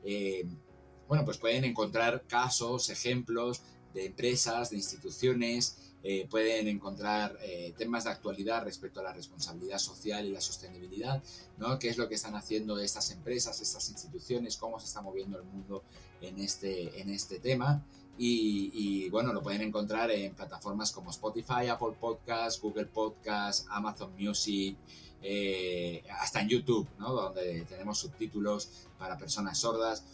bueno, 1.07 1.25
pues 1.25 1.37
pueden 1.37 1.63
encontrar 1.63 2.23
casos, 2.27 2.89
ejemplos 2.89 3.61
de 3.93 4.05
empresas, 4.05 4.69
de 4.69 4.77
instituciones, 4.77 5.77
eh, 6.05 6.27
pueden 6.29 6.67
encontrar 6.67 7.37
eh, 7.41 7.73
temas 7.77 8.03
de 8.03 8.09
actualidad 8.09 8.63
respecto 8.63 8.99
a 8.99 9.03
la 9.03 9.13
responsabilidad 9.13 9.77
social 9.77 10.25
y 10.25 10.31
la 10.31 10.41
sostenibilidad, 10.41 11.23
¿no? 11.57 11.79
qué 11.79 11.87
es 11.87 11.97
lo 11.97 12.09
que 12.09 12.15
están 12.15 12.35
haciendo 12.35 12.77
estas 12.77 13.11
empresas, 13.11 13.61
estas 13.61 13.87
instituciones, 13.89 14.57
cómo 14.57 14.79
se 14.81 14.87
está 14.87 15.01
moviendo 15.01 15.37
el 15.37 15.45
mundo 15.45 15.83
en 16.21 16.39
este, 16.39 16.99
en 16.99 17.09
este 17.09 17.39
tema. 17.39 17.85
Y, 18.17 19.09
bueno, 19.09 19.33
lo 19.33 19.41
pueden 19.41 19.61
encontrar 19.61 20.11
en 20.11 20.35
plataformas 20.35 20.91
como 20.91 21.09
Spotify, 21.09 21.67
Apple 21.69 21.95
Podcasts, 21.99 22.61
Google 22.61 22.85
Podcasts, 22.85 23.65
Amazon 23.69 24.11
Music, 24.17 24.77
eh, 25.21 26.03
hasta 26.19 26.41
en 26.41 26.49
YouTube, 26.49 26.87
¿no? 26.99 27.13
donde 27.13 27.65
tenemos 27.65 27.99
subtítulos 27.99 28.87
para 28.97 29.17
personas 29.17 29.57
sordas. 29.57 30.05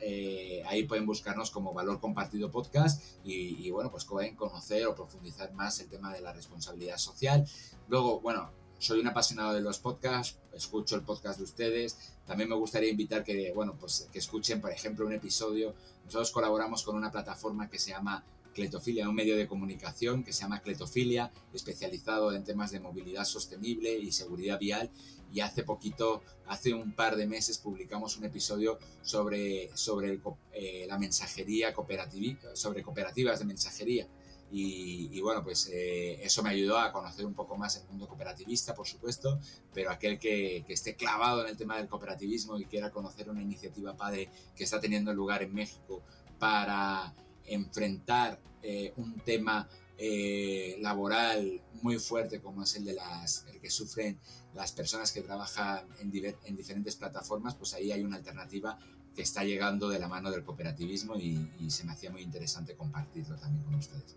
Eh, 0.00 0.62
ahí 0.66 0.84
pueden 0.84 1.06
buscarnos 1.06 1.50
como 1.50 1.72
Valor 1.72 1.98
Compartido 1.98 2.50
Podcast 2.50 3.02
y, 3.24 3.70
bueno, 3.70 3.90
pues 3.90 4.04
pueden 4.04 4.36
conocer 4.36 4.86
o 4.86 4.94
profundizar 4.94 5.52
más 5.52 5.80
el 5.80 5.88
tema 5.88 6.12
de 6.12 6.20
la 6.20 6.32
responsabilidad 6.32 6.98
social. 6.98 7.46
Luego, 7.88 8.20
bueno, 8.20 8.50
soy 8.78 9.00
un 9.00 9.08
apasionado 9.08 9.54
de 9.54 9.60
los 9.60 9.78
podcasts, 9.78 10.38
escucho 10.52 10.96
el 10.96 11.02
podcast 11.02 11.38
de 11.38 11.44
ustedes. 11.44 11.96
También 12.26 12.48
me 12.48 12.56
gustaría 12.56 12.90
invitar 12.90 13.24
que, 13.24 13.52
bueno, 13.52 13.76
pues 13.78 14.08
que 14.12 14.18
escuchen, 14.18 14.60
por 14.60 14.70
ejemplo, 14.70 15.06
un 15.06 15.12
episodio. 15.12 15.74
Nosotros 16.04 16.30
colaboramos 16.30 16.82
con 16.82 16.96
una 16.96 17.10
plataforma 17.10 17.68
que 17.68 17.78
se 17.78 17.90
llama 17.90 18.24
Cletofilia, 18.54 19.08
un 19.08 19.14
medio 19.14 19.36
de 19.36 19.46
comunicación 19.46 20.24
que 20.24 20.32
se 20.32 20.42
llama 20.42 20.60
Cletofilia, 20.60 21.30
especializado 21.52 22.32
en 22.32 22.44
temas 22.44 22.70
de 22.70 22.80
movilidad 22.80 23.24
sostenible 23.24 23.98
y 23.98 24.12
seguridad 24.12 24.58
vial 24.58 24.90
y 25.32 25.40
hace 25.40 25.62
poquito, 25.62 26.22
hace 26.46 26.72
un 26.72 26.92
par 26.92 27.16
de 27.16 27.26
meses 27.26 27.58
publicamos 27.58 28.16
un 28.16 28.24
episodio 28.24 28.78
sobre, 29.02 29.70
sobre 29.74 30.20
eh, 30.52 30.86
la 30.88 30.98
mensajería 30.98 31.74
cooperativa, 31.74 32.38
sobre 32.54 32.82
cooperativas 32.82 33.40
de 33.40 33.44
mensajería. 33.44 34.08
Y, 34.50 35.20
bueno, 35.20 35.42
pues 35.42 35.68
eh, 35.72 36.22
eso 36.22 36.42
me 36.42 36.50
ayudó 36.50 36.78
a 36.78 36.92
conocer 36.92 37.26
un 37.26 37.34
poco 37.34 37.56
más 37.56 37.76
el 37.76 37.88
mundo 37.88 38.06
cooperativista, 38.06 38.74
por 38.74 38.86
supuesto, 38.86 39.40
pero 39.74 39.90
aquel 39.90 40.18
que, 40.18 40.64
que, 40.66 40.72
esté 40.72 40.94
clavado 40.94 41.42
en 41.42 41.48
el 41.48 41.56
tema 41.56 41.76
del 41.76 41.88
cooperativismo 41.88 42.56
y 42.56 42.64
quiera 42.64 42.90
conocer 42.90 43.28
una 43.28 43.42
iniciativa 43.42 43.96
PADE 43.96 44.30
que 44.54 44.64
está 44.64 44.80
teniendo 44.80 45.12
lugar 45.12 45.42
en 45.42 45.52
México 45.52 46.02
para 46.38 47.12
enfrentar 47.46 48.40
eh, 48.62 48.92
un 48.96 49.20
tema 49.20 49.68
eh, 49.98 50.76
laboral 50.80 51.62
muy 51.82 51.98
fuerte 51.98 52.40
como 52.40 52.64
es 52.64 52.74
el 52.76 52.84
de 52.84 52.94
las 52.94 53.46
el 53.46 53.60
que 53.60 53.70
sufren 53.70 54.18
las 54.54 54.72
personas 54.72 55.12
que 55.12 55.22
trabajan 55.22 55.86
en, 56.00 56.12
en, 56.44 56.56
diferentes 56.56 56.96
plataformas, 56.96 57.54
pues 57.54 57.74
ahí 57.74 57.92
hay 57.92 58.02
una 58.02 58.16
alternativa 58.16 58.78
que 59.14 59.22
está 59.22 59.44
llegando 59.44 59.88
de 59.88 59.98
la 59.98 60.08
mano 60.08 60.30
del 60.30 60.44
cooperativismo 60.44 61.16
y, 61.16 61.50
y 61.60 61.70
se 61.70 61.84
me 61.84 61.92
hacía 61.92 62.10
muy 62.10 62.22
interesante 62.22 62.74
compartirlo 62.74 63.36
también 63.36 63.64
con 63.64 63.76
ustedes. 63.76 64.16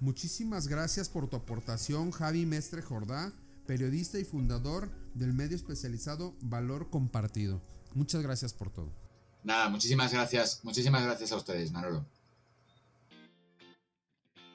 Muchísimas 0.00 0.66
gracias 0.66 1.10
por 1.10 1.28
tu 1.28 1.36
aportación, 1.36 2.10
Javi 2.10 2.46
Mestre 2.46 2.80
Jordá, 2.80 3.34
periodista 3.66 4.18
y 4.18 4.24
fundador 4.24 4.90
del 5.12 5.34
medio 5.34 5.54
especializado 5.54 6.34
Valor 6.40 6.88
Compartido. 6.88 7.62
Muchas 7.92 8.22
gracias 8.22 8.54
por 8.54 8.72
todo. 8.72 8.94
Nada, 9.44 9.68
muchísimas 9.68 10.10
gracias, 10.10 10.60
muchísimas 10.62 11.04
gracias 11.04 11.32
a 11.32 11.36
ustedes, 11.36 11.70
Manolo. 11.70 12.06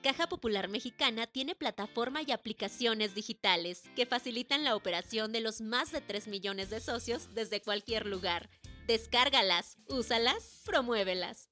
Caja 0.02 0.28
Popular 0.28 0.68
Mexicana 0.68 1.28
tiene 1.28 1.54
plataforma 1.54 2.22
y 2.24 2.32
aplicaciones 2.32 3.14
digitales 3.14 3.84
que 3.96 4.08
facilitan 4.08 4.64
la 4.64 4.76
operación 4.76 5.32
de 5.32 5.42
los 5.42 5.62
más 5.62 5.92
de 5.92 6.02
3 6.02 6.28
millones 6.28 6.72
de 6.72 6.80
socios 6.80 7.30
desde 7.36 7.62
cualquier 7.62 8.08
lugar. 8.08 8.50
Descárgalas, 8.88 9.78
úsalas, 9.90 10.62
promuévelas. 10.66 11.50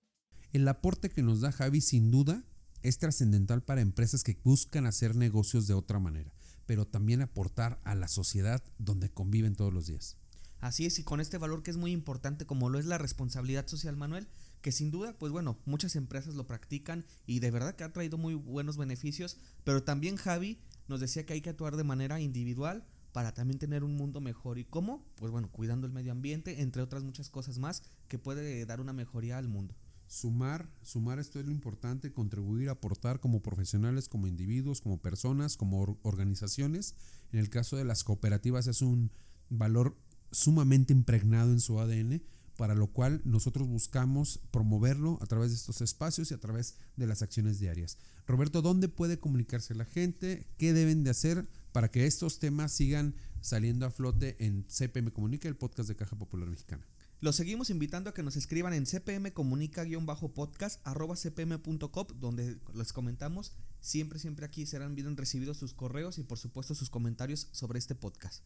El 0.52 0.68
aporte 0.68 1.10
que 1.10 1.22
nos 1.22 1.42
da 1.42 1.52
Javi 1.52 1.82
sin 1.82 2.10
duda 2.10 2.44
es 2.84 3.00
trascendental 3.00 3.63
para 3.63 3.82
empresas 3.82 4.24
que 4.24 4.38
buscan 4.43 4.86
hacer 4.86 5.15
negocios 5.15 5.67
de 5.67 5.74
otra 5.74 6.00
manera, 6.00 6.32
pero 6.65 6.86
también 6.86 7.22
aportar 7.22 7.80
a 7.84 7.96
la 7.96 8.08
sociedad 8.08 8.62
donde 8.78 9.10
conviven 9.10 9.56
todos 9.56 9.74
los 9.74 9.88
días. 9.88 10.17
Así 10.60 10.86
es, 10.86 11.00
y 11.00 11.04
con 11.04 11.19
este 11.19 11.38
valor 11.38 11.63
que 11.63 11.72
es 11.72 11.78
muy 11.78 11.91
importante 11.91 12.46
como 12.46 12.69
lo 12.69 12.80
es 12.80 12.86
la 12.86 12.98
responsabilidad 12.98 13.67
social, 13.67 13.98
Manuel, 13.98 14.28
que 14.62 14.72
sin 14.72 14.91
duda, 14.91 15.17
pues 15.17 15.32
bueno, 15.32 15.58
muchas 15.65 15.98
empresas 15.98 16.36
lo 16.36 16.48
practican 16.48 17.06
y 17.26 17.39
de 17.39 17.52
verdad 17.52 17.76
que 17.76 17.84
ha 17.84 17.91
traído 17.91 18.17
muy 18.17 18.34
buenos 18.34 18.78
beneficios, 18.78 19.38
pero 19.65 19.84
también 19.84 20.15
Javi 20.15 20.62
nos 20.88 21.02
decía 21.02 21.26
que 21.26 21.34
hay 21.34 21.41
que 21.41 21.50
actuar 21.50 21.76
de 21.76 21.84
manera 21.84 22.22
individual 22.22 22.86
para 23.12 23.34
también 23.34 23.60
tener 23.60 23.84
un 23.84 23.96
mundo 23.96 24.22
mejor. 24.22 24.58
¿Y 24.58 24.65
cómo? 24.65 25.06
Pues 25.15 25.32
bueno, 25.32 25.50
cuidando 25.52 25.86
el 25.86 25.93
medio 25.93 26.12
ambiente, 26.12 26.62
entre 26.62 26.82
otras 26.82 27.04
muchas 27.04 27.30
cosas 27.30 27.60
más 27.60 27.84
que 28.08 28.17
puede 28.17 28.65
dar 28.65 28.80
una 28.80 28.93
mejoría 28.93 29.38
al 29.38 29.48
mundo. 29.48 29.76
Sumar, 30.08 30.70
sumar 30.84 31.20
esto 31.20 31.39
es 31.39 31.46
lo 31.46 31.52
importante, 31.52 32.12
contribuir, 32.12 32.70
aportar 32.70 33.20
como 33.20 33.42
profesionales, 33.42 34.10
como 34.10 34.28
individuos, 34.28 34.82
como 34.82 35.02
personas, 35.02 35.58
como 35.58 35.98
organizaciones. 36.04 36.96
En 37.32 37.39
el 37.39 37.50
caso 37.50 37.78
de 37.78 37.86
las 37.86 38.04
cooperativas 38.04 38.68
es 38.68 38.82
un 38.82 39.12
valor 39.50 39.98
sumamente 40.32 40.94
impregnado 40.94 41.52
en 41.52 41.60
su 41.60 41.80
ADN, 41.80 42.22
para 42.58 42.76
lo 42.76 42.88
cual 42.88 43.22
nosotros 43.26 43.68
buscamos 43.68 44.39
promoverlo 44.52 45.18
a 45.22 45.26
través 45.26 45.50
de 45.50 45.56
estos 45.56 45.82
espacios 45.82 46.32
y 46.32 46.34
a 46.34 46.39
través 46.39 46.76
de 46.96 47.08
las 47.08 47.22
acciones 47.22 47.60
diarias. 47.60 47.98
Roberto, 48.28 48.62
¿dónde 48.62 48.89
puede 48.89 49.20
comunicarse 49.20 49.74
la 49.74 49.86
gente? 49.86 50.46
¿Qué 50.58 50.74
deben 50.74 51.04
de 51.04 51.10
hacer 51.10 51.48
para 51.72 51.89
que 51.89 52.06
estos 52.06 52.39
temas 52.39 52.72
sigan 52.72 53.16
saliendo 53.42 53.86
a 53.86 53.92
flote 53.92 54.36
en 54.39 54.66
CPM 54.70 55.12
Comunica, 55.12 55.48
el 55.48 55.56
podcast 55.56 55.89
de 55.89 55.96
Caja 55.96 56.16
Popular 56.16 56.48
Mexicana? 56.48 56.86
Los 57.24 57.38
seguimos 57.38 57.70
invitando 57.70 58.10
a 58.10 58.14
que 58.14 58.22
nos 58.22 58.36
escriban 58.36 58.74
en 58.74 58.86
cpmcomunica-podcast 58.86 60.86
arroba 60.86 61.16
cpm.com 61.16 62.08
donde 62.20 62.58
les 62.76 62.92
comentamos. 62.92 63.54
Siempre, 63.80 64.20
siempre 64.20 64.46
aquí 64.46 64.66
serán 64.66 64.94
bien 64.94 65.16
recibidos 65.16 65.56
sus 65.56 65.74
correos 65.74 66.18
y 66.18 66.24
por 66.24 66.38
supuesto 66.38 66.76
sus 66.76 66.90
comentarios 66.90 67.48
sobre 67.54 67.80
este 67.80 67.96
podcast. 67.96 68.44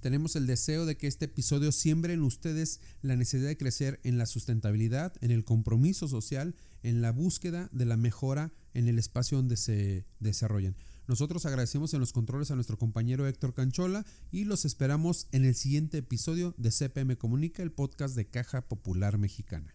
Tenemos 0.00 0.36
el 0.36 0.46
deseo 0.46 0.86
de 0.86 0.96
que 0.96 1.06
este 1.06 1.26
episodio 1.26 1.70
siembre 1.70 2.14
en 2.14 2.22
ustedes 2.22 2.80
la 3.02 3.14
necesidad 3.14 3.48
de 3.48 3.58
crecer 3.58 4.00
en 4.04 4.16
la 4.16 4.24
sustentabilidad, 4.24 5.12
en 5.20 5.30
el 5.30 5.44
compromiso 5.44 6.08
social, 6.08 6.54
en 6.82 7.02
la 7.02 7.12
búsqueda 7.12 7.68
de 7.72 7.84
la 7.84 7.98
mejora 7.98 8.54
en 8.72 8.88
el 8.88 8.98
espacio 8.98 9.36
donde 9.36 9.58
se 9.58 10.06
desarrollan. 10.18 10.76
Nosotros 11.08 11.46
agradecemos 11.46 11.94
en 11.94 12.00
los 12.00 12.12
controles 12.12 12.50
a 12.50 12.54
nuestro 12.54 12.76
compañero 12.76 13.26
Héctor 13.26 13.54
Canchola 13.54 14.04
y 14.30 14.44
los 14.44 14.66
esperamos 14.66 15.26
en 15.32 15.46
el 15.46 15.54
siguiente 15.54 15.96
episodio 15.96 16.54
de 16.58 16.70
CPM 16.70 17.16
Comunica, 17.16 17.62
el 17.62 17.72
podcast 17.72 18.14
de 18.14 18.28
Caja 18.28 18.60
Popular 18.60 19.16
Mexicana. 19.16 19.74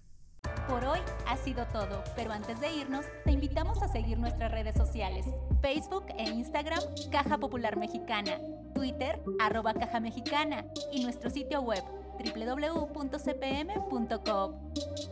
Por 0.67 0.85
hoy 0.85 0.99
ha 1.25 1.35
sido 1.37 1.65
todo, 1.73 2.03
pero 2.15 2.31
antes 2.31 2.61
de 2.61 2.75
irnos, 2.75 3.03
te 3.25 3.31
invitamos 3.31 3.81
a 3.81 3.91
seguir 3.91 4.19
nuestras 4.19 4.51
redes 4.51 4.75
sociales, 4.75 5.25
Facebook 5.59 6.05
e 6.19 6.29
Instagram, 6.29 6.83
Caja 7.11 7.39
Popular 7.39 7.77
Mexicana, 7.77 8.37
Twitter, 8.75 9.19
arroba 9.39 9.73
Caja 9.73 9.99
Mexicana 9.99 10.67
y 10.91 11.01
nuestro 11.03 11.31
sitio 11.31 11.61
web 11.61 11.83
www.cpm.com. 12.23 13.73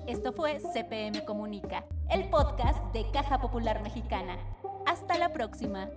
Esto 0.08 0.34
fue 0.34 0.60
CPM 0.60 1.26
Comunica, 1.26 1.84
el 2.12 2.30
podcast 2.30 2.94
de 2.94 3.10
Caja 3.12 3.42
Popular 3.42 3.82
Mexicana. 3.82 4.38
Hasta 4.86 5.18
la 5.18 5.34
próxima. 5.34 5.90